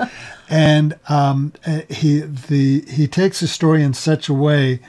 and 0.50 1.00
um, 1.08 1.54
uh, 1.66 1.82
he 1.90 2.20
the 2.20 2.82
he 2.90 3.08
takes 3.08 3.40
the 3.40 3.48
story 3.48 3.84
in 3.84 3.94
such 3.94 4.28
a 4.28 4.34
way 4.34 4.80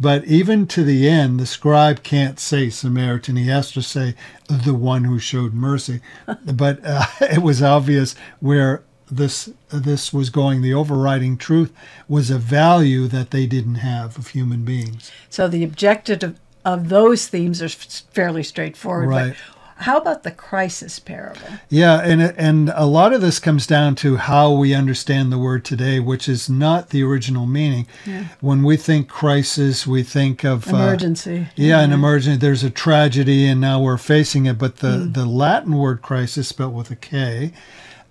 but 0.00 0.24
even 0.26 0.66
to 0.68 0.84
the 0.84 1.08
end, 1.08 1.40
the 1.40 1.46
scribe 1.46 2.02
can't 2.02 2.38
say 2.38 2.70
Samaritan. 2.70 3.36
He 3.36 3.48
has 3.48 3.72
to 3.72 3.82
say 3.82 4.14
the 4.48 4.74
one 4.74 5.04
who 5.04 5.18
showed 5.18 5.54
mercy. 5.54 6.00
but 6.44 6.80
uh, 6.84 7.06
it 7.20 7.42
was 7.42 7.62
obvious 7.62 8.14
where 8.40 8.82
this 9.10 9.50
this 9.70 10.12
was 10.12 10.30
going. 10.30 10.62
The 10.62 10.74
overriding 10.74 11.36
truth 11.36 11.72
was 12.08 12.30
a 12.30 12.38
value 12.38 13.08
that 13.08 13.30
they 13.30 13.46
didn't 13.46 13.76
have 13.76 14.18
of 14.18 14.28
human 14.28 14.64
beings. 14.64 15.10
So 15.30 15.48
the 15.48 15.64
objective 15.64 16.22
of, 16.22 16.38
of 16.64 16.88
those 16.90 17.26
themes 17.26 17.62
are 17.62 17.68
fairly 17.68 18.42
straightforward. 18.42 19.08
Right. 19.08 19.36
How 19.80 19.96
about 19.96 20.24
the 20.24 20.32
crisis 20.32 20.98
parable? 20.98 21.40
Yeah, 21.68 22.00
and 22.00 22.20
and 22.20 22.72
a 22.74 22.84
lot 22.84 23.12
of 23.12 23.20
this 23.20 23.38
comes 23.38 23.64
down 23.64 23.94
to 23.96 24.16
how 24.16 24.50
we 24.50 24.74
understand 24.74 25.30
the 25.30 25.38
word 25.38 25.64
today, 25.64 26.00
which 26.00 26.28
is 26.28 26.50
not 26.50 26.90
the 26.90 27.04
original 27.04 27.46
meaning. 27.46 27.86
Yeah. 28.04 28.24
When 28.40 28.64
we 28.64 28.76
think 28.76 29.08
crisis, 29.08 29.86
we 29.86 30.02
think 30.02 30.44
of 30.44 30.66
uh, 30.66 30.76
Emergency. 30.76 31.46
Yeah, 31.54 31.80
an 31.80 31.92
emergency. 31.92 32.38
There's 32.38 32.64
a 32.64 32.70
tragedy, 32.70 33.46
and 33.46 33.60
now 33.60 33.80
we're 33.80 33.98
facing 33.98 34.46
it. 34.46 34.58
But 34.58 34.78
the, 34.78 35.08
the 35.12 35.26
Latin 35.26 35.76
word 35.76 36.02
crisis, 36.02 36.48
spelled 36.48 36.74
with 36.74 36.90
a 36.90 36.96
K, 36.96 37.52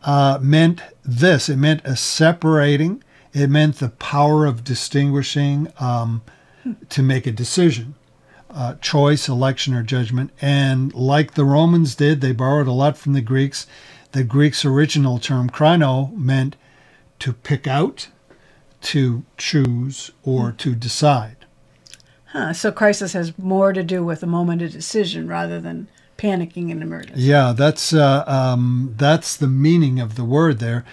uh, 0.03 0.39
meant 0.41 0.82
this. 1.03 1.49
It 1.49 1.58
meant 1.58 1.82
a 1.84 1.97
separating. 1.97 3.03
It 3.34 3.49
meant 3.49 3.80
the 3.80 3.89
power 3.89 4.45
of 4.45 4.63
distinguishing 4.63 5.67
um, 5.82 6.21
to 6.89 7.03
make 7.03 7.27
a 7.27 7.32
decision, 7.32 7.95
uh, 8.58 8.74
choice, 8.82 9.30
election, 9.30 9.76
or 9.76 9.84
judgment. 9.84 10.32
And 10.41 10.91
like 10.96 11.36
the 11.36 11.46
Romans 11.46 11.93
did, 11.93 12.22
they 12.22 12.32
borrowed 12.32 12.67
a 12.67 12.72
lot 12.72 12.98
from 12.98 13.13
the 13.13 13.22
Greeks. 13.22 13.67
The 14.13 14.24
Greeks' 14.24 14.65
original 14.65 15.20
term, 15.20 15.48
krino, 15.50 16.12
meant 16.17 16.56
to 17.20 17.34
pick 17.34 17.67
out, 17.67 18.08
to 18.82 19.24
choose, 19.38 20.10
or 20.24 20.52
to 20.54 20.74
decide. 20.74 21.46
Huh, 22.26 22.52
so 22.54 22.72
crisis 22.72 23.13
has 23.13 23.38
more 23.38 23.74
to 23.74 23.84
do 23.84 24.04
with 24.04 24.24
a 24.24 24.28
moment 24.28 24.63
of 24.63 24.72
decision 24.72 25.28
rather 25.28 25.62
than 25.62 25.88
panicking 26.17 26.72
in 26.72 26.82
emergency. 26.82 27.22
Yeah, 27.22 27.54
that's 27.56 27.93
uh, 27.93 28.24
um, 28.26 28.96
that's 28.98 29.38
the 29.38 29.48
meaning 29.48 30.00
of 30.00 30.15
the 30.15 30.24
word 30.24 30.58
there, 30.58 30.84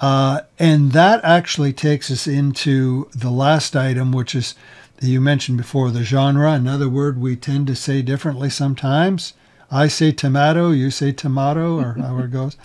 uh, 0.00 0.42
and 0.58 0.92
that 0.92 1.24
actually 1.24 1.72
takes 1.72 2.10
us 2.10 2.26
into 2.26 3.08
the 3.14 3.30
last 3.30 3.74
item, 3.74 4.12
which 4.12 4.34
is 4.34 4.54
you 5.00 5.20
mentioned 5.20 5.58
before 5.58 5.90
the 5.90 6.04
genre. 6.04 6.52
Another 6.52 6.88
word 6.88 7.20
we 7.20 7.36
tend 7.36 7.66
to 7.68 7.76
say 7.76 8.02
differently 8.02 8.50
sometimes. 8.50 9.34
I 9.70 9.88
say 9.88 10.12
tomato, 10.12 10.70
you 10.70 10.90
say 10.90 11.12
tomato, 11.12 11.78
or 11.78 11.92
however 12.00 12.24
it 12.24 12.30
goes. 12.30 12.56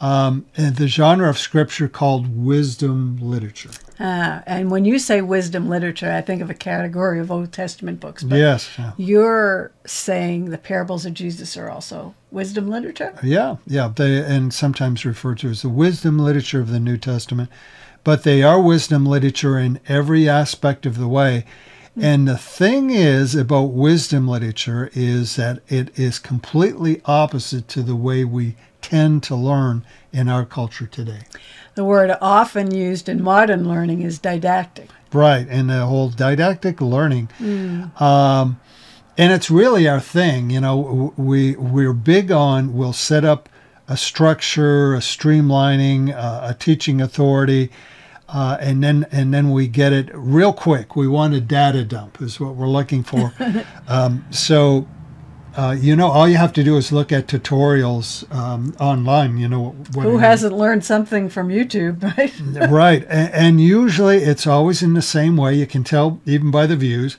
Um, 0.00 0.44
and 0.56 0.76
the 0.76 0.88
genre 0.88 1.30
of 1.30 1.38
scripture 1.38 1.88
called 1.88 2.44
wisdom 2.44 3.18
literature. 3.20 3.70
Ah, 4.00 4.42
and 4.44 4.70
when 4.70 4.84
you 4.84 4.98
say 4.98 5.22
wisdom 5.22 5.68
literature, 5.68 6.10
I 6.10 6.20
think 6.20 6.42
of 6.42 6.50
a 6.50 6.54
category 6.54 7.20
of 7.20 7.30
Old 7.30 7.52
Testament 7.52 8.00
books. 8.00 8.24
But 8.24 8.36
yes. 8.36 8.68
you're 8.96 9.70
saying 9.86 10.46
the 10.46 10.58
parables 10.58 11.06
of 11.06 11.14
Jesus 11.14 11.56
are 11.56 11.70
also 11.70 12.14
wisdom 12.32 12.68
literature? 12.68 13.14
Yeah, 13.22 13.56
yeah. 13.66 13.92
They 13.94 14.18
and 14.18 14.52
sometimes 14.52 15.04
referred 15.04 15.38
to 15.38 15.50
as 15.50 15.62
the 15.62 15.68
wisdom 15.68 16.18
literature 16.18 16.60
of 16.60 16.70
the 16.70 16.80
New 16.80 16.98
Testament, 16.98 17.48
but 18.02 18.24
they 18.24 18.42
are 18.42 18.60
wisdom 18.60 19.06
literature 19.06 19.58
in 19.58 19.80
every 19.86 20.28
aspect 20.28 20.86
of 20.86 20.98
the 20.98 21.08
way. 21.08 21.44
And 21.96 22.26
the 22.26 22.36
thing 22.38 22.90
is 22.90 23.34
about 23.34 23.70
wisdom 23.70 24.26
literature 24.26 24.90
is 24.94 25.36
that 25.36 25.60
it 25.68 25.96
is 25.98 26.18
completely 26.18 27.00
opposite 27.04 27.68
to 27.68 27.82
the 27.82 27.94
way 27.94 28.24
we 28.24 28.56
tend 28.82 29.22
to 29.24 29.36
learn 29.36 29.84
in 30.12 30.28
our 30.28 30.44
culture 30.44 30.86
today. 30.86 31.20
The 31.74 31.84
word 31.84 32.16
often 32.20 32.74
used 32.74 33.08
in 33.08 33.22
modern 33.22 33.68
learning 33.68 34.02
is 34.02 34.18
didactic. 34.18 34.90
Right, 35.12 35.46
and 35.48 35.70
the 35.70 35.86
whole 35.86 36.08
didactic 36.10 36.80
learning, 36.80 37.28
um, 38.00 38.60
and 39.16 39.32
it's 39.32 39.48
really 39.48 39.86
our 39.86 40.00
thing. 40.00 40.50
You 40.50 40.60
know, 40.60 41.14
we 41.16 41.54
we're 41.54 41.92
big 41.92 42.32
on. 42.32 42.74
We'll 42.74 42.92
set 42.92 43.24
up 43.24 43.48
a 43.86 43.96
structure, 43.96 44.94
a 44.94 44.98
streamlining, 44.98 46.12
uh, 46.12 46.48
a 46.50 46.54
teaching 46.54 47.00
authority, 47.00 47.70
uh, 48.28 48.56
and 48.60 48.82
then 48.82 49.06
and 49.10 49.32
then 49.32 49.50
we 49.50 49.68
get 49.68 49.92
it 49.92 50.10
real 50.14 50.52
quick. 50.52 50.96
We 50.96 51.08
want 51.08 51.34
a 51.34 51.40
data 51.40 51.84
dump 51.84 52.20
is 52.20 52.40
what 52.40 52.54
we're 52.54 52.68
looking 52.68 53.02
for. 53.02 53.32
um, 53.88 54.24
so. 54.30 54.86
Uh, 55.56 55.70
you 55.70 55.94
know, 55.94 56.08
all 56.08 56.28
you 56.28 56.36
have 56.36 56.52
to 56.52 56.64
do 56.64 56.76
is 56.76 56.90
look 56.90 57.12
at 57.12 57.28
tutorials 57.28 58.28
um, 58.34 58.74
online. 58.80 59.38
You 59.38 59.46
know, 59.46 59.68
what 59.92 60.02
Who 60.02 60.18
hasn't 60.18 60.52
learned 60.52 60.84
something 60.84 61.28
from 61.28 61.48
YouTube, 61.48 62.02
right? 62.58 62.68
right 62.68 63.06
and, 63.08 63.32
and 63.32 63.60
usually 63.60 64.16
it's 64.16 64.48
always 64.48 64.82
in 64.82 64.94
the 64.94 65.00
same 65.00 65.36
way 65.36 65.54
you 65.54 65.68
can 65.68 65.84
tell 65.84 66.20
even 66.26 66.50
by 66.50 66.66
the 66.66 66.74
views 66.74 67.18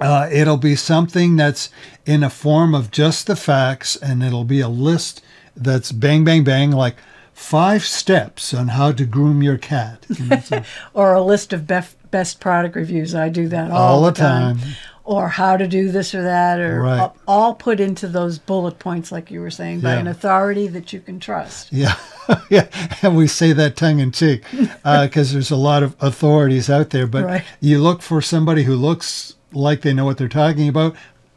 uh, 0.00 0.28
it'll 0.32 0.56
be 0.56 0.74
something 0.74 1.36
that's 1.36 1.70
in 2.06 2.22
a 2.22 2.30
form 2.30 2.74
of 2.74 2.90
just 2.90 3.26
the 3.26 3.36
facts 3.36 3.96
and 3.96 4.22
it'll 4.22 4.44
be 4.44 4.60
a 4.60 4.68
list 4.68 5.22
that's 5.54 5.92
bang 5.92 6.24
bang 6.24 6.42
bang 6.42 6.70
like 6.70 6.96
five 7.40 7.82
steps 7.84 8.52
on 8.52 8.68
how 8.68 8.92
to 8.92 9.04
groom 9.06 9.42
your 9.42 9.56
cat 9.56 10.04
You 10.10 10.24
know, 10.26 10.40
so- 10.40 10.62
or 10.94 11.14
a 11.14 11.22
list 11.22 11.52
of 11.52 11.62
bef- 11.62 11.94
best 12.10 12.38
product 12.38 12.76
reviews. 12.76 13.14
I 13.14 13.28
do 13.30 13.48
that 13.48 13.70
all, 13.70 13.78
All 13.96 14.02
the 14.02 14.12
time. 14.12 14.58
time. 14.58 14.68
Or 15.04 15.28
how 15.28 15.56
to 15.56 15.66
do 15.66 15.90
this 15.90 16.14
or 16.14 16.22
that, 16.22 16.60
or 16.60 16.82
Right. 16.82 17.10
all, 17.26 17.54
put 17.54 17.80
into 17.80 18.06
those 18.06 18.38
bullet 18.38 18.78
points, 18.78 19.10
like 19.10 19.30
you 19.30 19.40
were 19.40 19.50
saying, 19.50 19.80
by 19.80 19.94
Yeah. 19.94 20.00
an 20.00 20.06
authority 20.06 20.68
that 20.68 20.92
you 20.92 21.00
can 21.00 21.18
trust. 21.18 21.72
yeah 21.72 21.94
yeah 22.50 22.68
and 23.02 23.16
we 23.16 23.26
say 23.26 23.52
that 23.54 23.74
tongue 23.74 23.98
in 24.00 24.12
cheek 24.12 24.44
because 24.84 25.32
there's 25.32 25.50
a 25.50 25.56
lot 25.56 25.82
of 25.82 25.96
authorities 26.00 26.68
out 26.70 26.90
there 26.90 27.06
but 27.06 27.24
Right. 27.24 27.44
you 27.60 27.80
look 27.82 28.02
for 28.02 28.20
somebody 28.22 28.62
who 28.64 28.74
looks 28.76 29.34
like 29.52 29.80
they 29.80 29.92
know 29.94 30.04
what 30.04 30.16
they're 30.18 30.28
talking 30.28 30.68
about 30.68 30.94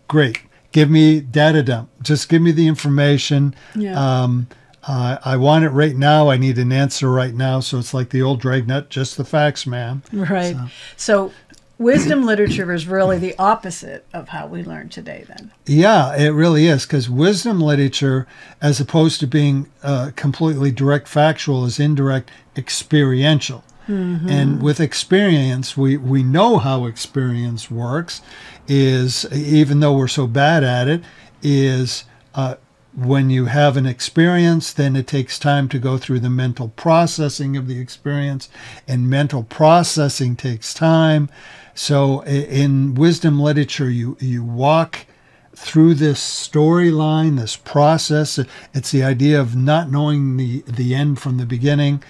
great 0.07 0.41
give 0.71 0.89
me 0.91 1.19
data 1.21 1.63
dump 1.63 1.89
just 2.03 2.29
give 2.29 2.41
me 2.43 2.51
the 2.51 2.67
information 2.67 3.55
Yeah. 3.73 3.95
um, 3.97 4.47
uh, 4.87 5.17
i 5.23 5.35
want 5.37 5.63
it 5.63 5.69
right 5.69 5.95
now 5.95 6.29
i 6.29 6.37
need 6.37 6.57
an 6.57 6.71
answer 6.71 7.09
right 7.11 7.33
now 7.33 7.59
so 7.59 7.79
it's 7.79 7.93
like 7.93 8.09
the 8.09 8.21
old 8.21 8.39
dragnet 8.39 8.89
just 8.89 9.17
the 9.17 9.25
facts 9.25 9.65
man 9.65 10.01
Right. 10.11 10.55
So, 10.97 11.31
wisdom 11.77 12.25
literature 12.25 12.71
is 12.71 12.87
really 12.87 13.17
the 13.17 13.35
opposite 13.37 14.05
of 14.13 14.29
how 14.29 14.47
we 14.47 14.63
learn 14.63 14.89
today, 14.89 15.25
then. 15.27 15.51
Yeah, 15.65 16.15
it 16.15 16.29
really 16.29 16.67
is 16.67 16.85
because 16.85 17.09
wisdom 17.09 17.59
literature, 17.59 18.25
as 18.61 18.79
opposed 18.79 19.19
to 19.21 19.27
being 19.27 19.67
uh, 19.83 20.11
completely 20.15 20.71
direct 20.71 21.07
factual, 21.07 21.65
is 21.65 21.79
indirect 21.79 22.31
experiential. 22.55 23.63
And 23.85 24.63
with 24.63 24.79
experience, 24.79 25.75
we, 25.75 25.97
we 25.97 26.23
know 26.23 26.57
how 26.57 26.85
experience 26.85 27.69
works. 27.69 28.21
Is 28.65 29.25
even 29.33 29.81
though 29.81 29.93
we're 29.97 30.07
so 30.07 30.25
bad 30.25 30.63
at 30.63 30.87
it, 30.87 31.03
is 31.41 32.05
uh, 32.33 32.55
when 32.95 33.29
you 33.29 33.45
have 33.45 33.77
an 33.77 33.85
experience, 33.85 34.71
then 34.73 34.95
it 34.95 35.07
takes 35.07 35.39
time 35.39 35.67
to 35.69 35.79
go 35.79 35.97
through 35.97 36.19
the 36.19 36.29
mental 36.29 36.69
processing 36.69 37.57
of 37.57 37.67
the 37.67 37.79
experience, 37.79 38.49
and 38.87 39.09
mental 39.09 39.43
processing 39.43 40.35
takes 40.35 40.73
time. 40.73 41.29
So 41.73 42.23
in 42.23 42.93
wisdom 42.93 43.39
literature, 43.39 43.89
you 43.89 44.15
you 44.19 44.43
walk 44.43 45.07
through 45.55 45.93
this 45.95 46.19
storyline, 46.19 47.37
this 47.37 47.55
process. 47.55 48.39
It's 48.73 48.91
the 48.91 49.03
idea 49.03 49.39
of 49.39 49.55
not 49.55 49.89
knowing 49.89 50.37
the, 50.37 50.63
the 50.67 50.95
end 50.95 51.19
from 51.19 51.37
the 51.37 51.45
beginning. 51.45 52.03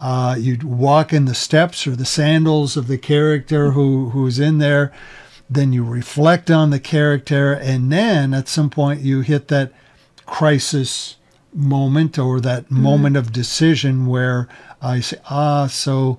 Uh, 0.00 0.36
you 0.38 0.58
walk 0.62 1.12
in 1.12 1.24
the 1.24 1.34
steps 1.34 1.86
or 1.86 1.96
the 1.96 2.04
sandals 2.04 2.76
of 2.76 2.86
the 2.86 2.98
character 2.98 3.72
who, 3.72 4.10
who's 4.10 4.38
in 4.38 4.58
there. 4.58 4.92
Then 5.48 5.72
you 5.72 5.84
reflect 5.84 6.50
on 6.50 6.70
the 6.70 6.80
character. 6.80 7.52
And 7.52 7.92
then 7.92 8.34
at 8.34 8.48
some 8.48 8.70
point 8.70 9.00
you 9.00 9.20
hit 9.20 9.48
that 9.48 9.72
crisis 10.26 11.16
moment 11.52 12.18
or 12.18 12.40
that 12.40 12.64
mm-hmm. 12.64 12.82
moment 12.82 13.16
of 13.16 13.32
decision 13.32 14.06
where 14.06 14.48
I 14.82 15.00
say, 15.00 15.18
ah, 15.30 15.66
so 15.66 16.18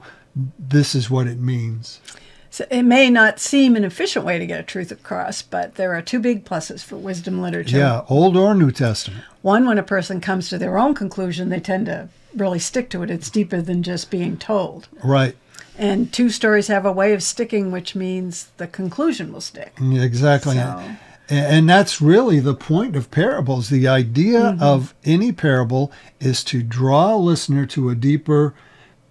this 0.58 0.96
is 0.96 1.10
what 1.10 1.28
it 1.28 1.40
means. 1.40 2.02
So 2.50 2.66
it 2.72 2.84
may 2.84 3.10
not 3.10 3.40
seem 3.40 3.76
an 3.76 3.84
efficient 3.84 4.26
way 4.26 4.40
to 4.40 4.46
get 4.48 4.60
a 4.60 4.64
truth 4.64 4.92
across, 4.92 5.44
but 5.44 5.76
there 5.76 5.94
are 5.94 6.02
two 6.02 6.20
big 6.20 6.44
pluses 6.44 6.84
for 6.84 6.96
wisdom 6.96 7.40
literature. 7.40 7.78
Yeah, 7.78 8.04
Old 8.10 8.36
or 8.36 8.56
New 8.56 8.72
Testament. 8.72 9.24
One, 9.44 9.68
when 9.68 9.78
a 9.78 9.84
person 9.84 10.20
comes 10.22 10.50
to 10.50 10.58
their 10.58 10.80
own 10.80 10.96
conclusion, 10.96 11.50
they 11.50 11.60
tend 11.60 11.86
to 11.86 12.10
really 12.36 12.58
stick 12.58 12.90
to 12.92 13.04
it. 13.04 13.12
It's 13.12 13.30
deeper 13.30 13.62
than 13.62 13.84
just 13.84 14.10
being 14.10 14.38
told. 14.38 14.88
Right. 15.04 15.36
And 15.78 16.12
two 16.12 16.32
stories 16.32 16.68
have 16.68 16.86
a 16.86 16.92
way 16.92 17.14
of 17.14 17.22
sticking, 17.22 17.72
which 17.72 17.94
means 17.94 18.48
the 18.58 18.66
conclusion 18.66 19.32
will 19.32 19.42
stick. 19.42 19.74
Exactly. 19.80 20.56
So. 20.56 20.84
And 21.30 21.70
that's 21.70 22.02
really 22.02 22.40
the 22.40 22.54
point 22.54 22.96
of 22.96 23.12
parables. 23.12 23.70
The 23.70 23.88
idea 23.88 24.40
mm-hmm. 24.40 24.64
of 24.64 24.96
any 25.04 25.32
parable 25.32 25.92
is 26.20 26.44
to 26.46 26.64
draw 26.64 27.16
a 27.16 27.18
listener 27.18 27.66
to 27.68 27.90
a 27.90 27.96
deeper, 27.96 28.54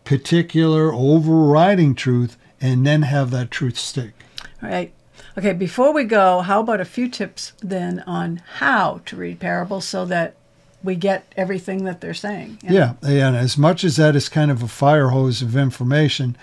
particular, 0.05 0.93
overriding 0.95 1.95
truth 1.95 2.39
and 2.61 2.87
then 2.87 3.03
have 3.03 3.31
that 3.33 3.51
truth 3.51 3.77
stick. 3.77 4.13
All 4.63 4.71
right. 4.71 4.93
Okay, 5.37 5.53
before 5.53 5.93
we 5.93 6.05
go, 6.05 6.41
how 6.41 6.61
about 6.61 6.81
a 6.81 6.87
few 6.87 7.09
tips 7.09 7.53
then 7.61 8.01
on 8.07 8.41
how 8.55 9.03
to 9.05 9.17
read 9.17 9.39
parables 9.39 9.85
so 9.85 10.07
that 10.07 10.35
we 10.83 10.95
get 10.95 11.31
everything 11.37 11.85
that 11.85 12.01
they're 12.01 12.15
saying? 12.15 12.59
Yeah, 12.63 12.95
and 13.03 13.37
as 13.37 13.59
much 13.59 13.85
as 13.85 13.97
that 13.97 14.17
is 14.17 14.31
kind 14.31 14.51
of 14.51 14.63
a 14.63 14.69
fire 14.69 15.09
hose 15.09 15.43
of 15.43 15.55
information, 15.55 16.39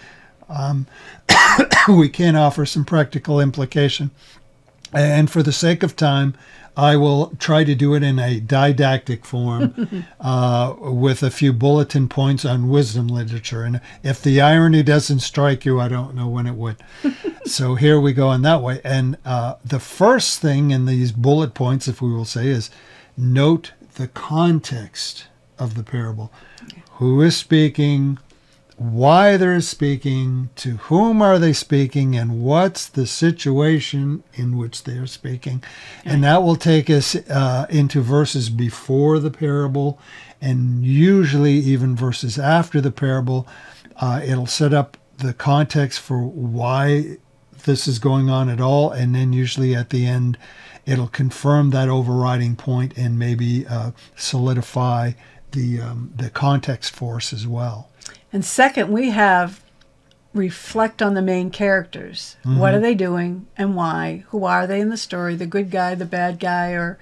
um, 0.48 0.86
we 1.88 2.10
can 2.10 2.36
offer 2.36 2.68
some 2.68 2.86
practical 2.86 3.40
implication. 3.40 4.12
And 4.94 5.30
for 5.30 5.44
the 5.44 5.52
sake 5.52 5.84
of 5.84 5.96
time, 5.96 6.36
I 6.76 6.96
will 6.96 7.34
try 7.38 7.64
to 7.64 7.76
do 7.76 7.94
it 7.94 8.02
in 8.02 8.18
a 8.18 8.40
didactic 8.40 9.26
form 9.26 10.06
uh, 10.20 10.74
with 10.80 11.22
a 11.22 11.30
few 11.30 11.54
bulletin 11.54 12.10
points 12.10 12.46
on 12.46 12.70
wisdom 12.70 13.08
literature. 13.08 13.64
And 13.64 13.80
if 14.02 14.22
the 14.22 14.42
irony 14.42 14.82
doesn't 14.82 15.20
strike 15.20 15.66
you, 15.66 15.80
I 15.80 15.88
don't 15.88 16.16
know 16.16 16.28
when 16.28 16.48
it 16.48 16.56
would. 16.56 16.78
so 17.46 17.76
here 17.76 18.00
we 18.00 18.14
go 18.14 18.32
in 18.32 18.42
that 18.42 18.62
way. 18.62 18.82
And 18.84 19.18
uh, 19.24 19.56
the 19.64 19.80
first 19.80 20.42
thing 20.42 20.72
in 20.72 20.86
these 20.86 21.12
bullet 21.12 21.54
points, 21.54 21.88
if 21.88 22.02
we 22.02 22.12
will 22.12 22.26
say, 22.26 22.48
is 22.48 22.72
note 23.16 23.74
the 23.96 24.08
context 24.08 25.28
of 25.60 25.76
the 25.76 25.84
parable. 25.84 26.32
Who 26.94 27.22
is 27.22 27.38
speaking? 27.38 28.18
Why 28.78 29.38
they're 29.38 29.62
speaking, 29.62 30.50
to 30.56 30.78
whom 30.78 31.22
are 31.22 31.38
they 31.38 31.54
speaking, 31.54 32.16
and 32.16 32.44
what's 32.44 32.88
the 32.88 33.06
situation 33.06 34.24
in 34.34 34.58
which 34.58 34.84
they're 34.84 35.08
speaking. 35.08 35.64
And 36.04 36.24
that 36.24 36.44
will 36.44 36.56
take 36.56 36.90
us 36.90 37.16
uh, 37.16 37.68
into 37.70 38.02
verses 38.02 38.50
before 38.50 39.20
the 39.20 39.32
parable 39.32 40.00
and 40.42 40.84
usually 40.84 41.54
even 41.54 41.96
verses 41.96 42.38
after 42.38 42.82
the 42.82 42.92
parable. 42.92 43.48
Uh, 43.96 44.22
it'll 44.24 44.48
set 44.48 44.74
up 44.74 44.98
the 45.18 45.34
context 45.34 46.00
for 46.00 46.20
why 46.20 47.18
this 47.66 47.88
is 47.88 48.00
going 48.00 48.30
on 48.30 48.50
at 48.50 48.60
all. 48.60 48.92
And 48.92 49.16
then 49.16 49.32
usually 49.32 49.76
at 49.76 49.90
the 49.92 50.06
end, 50.06 50.38
it'll 50.86 51.08
confirm 51.08 51.70
that 51.70 51.88
overriding 51.88 52.56
point 52.56 52.98
and 52.98 53.18
maybe 53.18 53.66
uh, 53.68 53.92
solidify 54.16 55.14
the, 55.52 55.80
um, 55.80 56.12
the 56.16 56.30
context 56.30 56.94
for 56.94 57.18
us 57.18 57.32
as 57.32 57.48
well. 57.48 57.90
And 58.34 58.44
second, 58.44 58.92
we 58.92 59.12
have 59.12 59.64
reflect 60.34 61.02
on 61.02 61.14
the 61.14 61.22
main 61.22 61.52
characters. 61.52 62.38
Mm-hmm. 62.44 62.58
What 62.58 62.74
are 62.74 62.80
they 62.80 62.96
doing 62.96 63.46
and 63.56 63.76
why? 63.76 64.26
Who 64.30 64.46
are 64.46 64.66
they 64.66 64.82
in 64.82 64.90
the 64.90 64.98
story? 64.98 65.36
The 65.36 65.46
good 65.46 65.70
guy, 65.70 65.96
the 65.96 66.06
bad 66.06 66.40
guy, 66.40 66.72
or 66.72 66.98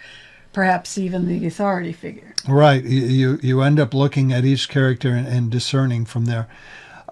perhaps 0.53 0.97
even 0.97 1.27
the 1.27 1.47
authority 1.47 1.93
figure. 1.93 2.35
Right. 2.47 2.83
You 2.83 3.39
you 3.41 3.61
end 3.61 3.79
up 3.79 3.93
looking 3.93 4.33
at 4.33 4.45
each 4.45 4.67
character 4.69 5.09
and, 5.09 5.27
and 5.27 5.49
discerning 5.49 6.05
from 6.05 6.25
there. 6.25 6.47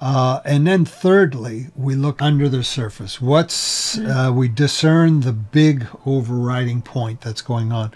Uh, 0.02 0.40
and 0.46 0.66
then 0.66 0.86
thirdly, 0.86 1.68
we 1.76 1.94
look 1.94 2.22
under 2.22 2.48
the 2.48 2.64
surface. 2.64 3.20
What's 3.20 3.98
mm-hmm. 3.98 4.10
uh, 4.10 4.32
we 4.32 4.48
discern 4.48 5.22
the 5.22 5.34
big 5.34 5.88
overriding 6.06 6.82
point 6.82 7.22
that's 7.22 7.42
going 7.42 7.72
on. 7.72 7.92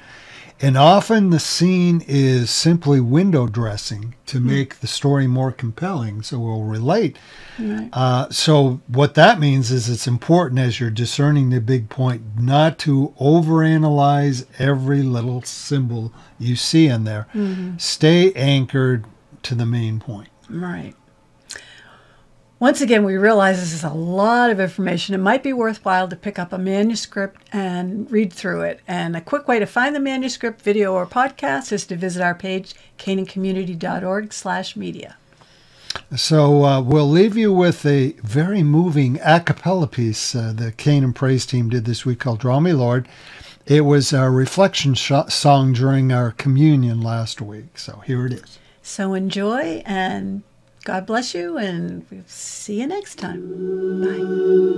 And 0.64 0.78
often 0.78 1.30
the 1.30 1.42
scene 1.42 2.02
is 2.08 2.50
simply 2.50 3.02
window 3.02 3.48
dressing 3.48 4.16
to 4.28 4.40
mm 4.40 4.44
make 4.54 4.80
the 4.80 4.88
story 4.88 5.26
more 5.26 5.52
compelling 5.52 6.22
so 6.22 6.38
we'll 6.38 6.64
relate. 6.64 7.18
Right. 7.60 7.90
Uh, 7.92 8.30
so, 8.30 8.82
what 8.88 9.16
that 9.16 9.40
means 9.40 9.72
is 9.72 9.90
it's 9.90 10.06
important 10.06 10.60
as 10.60 10.80
you're 10.80 10.90
discerning 10.90 11.50
the 11.50 11.60
big 11.60 11.90
point 11.90 12.22
not 12.40 12.78
to 12.80 13.14
overanalyze 13.20 14.46
every 14.60 15.02
little 15.02 15.42
symbol 15.42 16.14
you 16.40 16.56
see 16.56 16.88
in 16.88 17.04
there. 17.04 17.28
Mm-hmm. 17.34 17.78
Stay 17.78 18.32
anchored 18.34 19.06
to 19.44 19.56
the 19.56 19.66
main 19.66 20.00
point. 20.00 20.30
Right. 20.50 20.94
Once 22.60 22.80
again, 22.80 23.04
we 23.04 23.18
realize 23.18 23.60
this 23.60 23.74
is 23.74 23.84
a 23.84 23.90
lot 23.90 24.50
of 24.50 24.60
information. 24.60 25.14
It 25.14 25.18
might 25.18 25.44
be 25.44 25.52
worthwhile 25.52 26.08
to 26.08 26.16
pick 26.16 26.40
up 26.40 26.54
a 26.54 26.58
manuscript 26.58 27.42
and 27.52 28.10
read 28.10 28.32
through 28.32 28.62
it. 28.62 28.80
And 28.88 29.18
a 29.18 29.22
quick 29.22 29.48
way 29.48 29.60
to 29.60 29.66
find 29.66 29.94
the 29.94 30.00
manuscript, 30.00 30.62
video, 30.62 30.94
or 30.94 31.06
podcast 31.06 31.74
is 31.74 31.86
to 31.88 31.98
visit 31.98 32.24
our 32.24 32.36
page, 32.36 32.74
canaancommunity.org 32.98 34.32
slash 34.32 34.78
media. 34.78 35.18
So 36.16 36.64
uh, 36.64 36.82
we'll 36.82 37.10
leave 37.10 37.36
you 37.36 37.52
with 37.52 37.86
a 37.86 38.12
very 38.24 38.64
moving 38.64 39.20
a 39.24 39.40
cappella 39.40 39.88
piece 39.88 40.34
uh, 40.36 40.54
the 40.56 40.72
Canaan 40.72 41.14
Praise 41.14 41.46
Team 41.46 41.70
did 41.70 41.86
this 41.86 42.06
week 42.06 42.20
called 42.20 42.40
Draw 42.40 42.60
Me 42.62 42.74
Lord. 42.74 43.08
It 43.66 43.82
was 43.82 44.14
a 44.14 44.30
reflection 44.30 44.94
sh- 44.94 45.12
song 45.30 45.74
during 45.74 46.12
our 46.12 46.32
communion 46.32 47.02
last 47.02 47.42
week. 47.42 47.78
So 47.78 48.02
here 48.06 48.26
it 48.26 48.34
is. 48.34 48.60
So 48.82 49.14
enjoy 49.14 49.82
and 49.86 50.44
God 50.84 51.06
bless 51.06 51.34
you, 51.34 51.58
and 51.58 52.06
we'll 52.12 52.24
see 52.28 52.82
you 52.82 52.88
next 52.88 53.16
time. 53.16 53.42
Bye. 54.04 54.74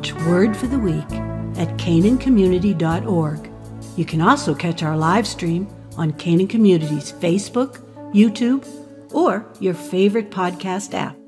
Watch 0.00 0.14
Word 0.24 0.56
for 0.56 0.66
the 0.66 0.78
Week 0.78 1.12
at 1.58 1.76
canaancommunity.org. 1.76 3.50
You 3.98 4.04
can 4.06 4.22
also 4.22 4.54
catch 4.54 4.82
our 4.82 4.96
live 4.96 5.26
stream 5.26 5.68
on 5.98 6.14
Canaan 6.14 6.48
Community's 6.48 7.12
Facebook, 7.12 7.80
YouTube, 8.14 8.66
or 9.12 9.44
your 9.60 9.74
favorite 9.74 10.30
podcast 10.30 10.94
app. 10.94 11.19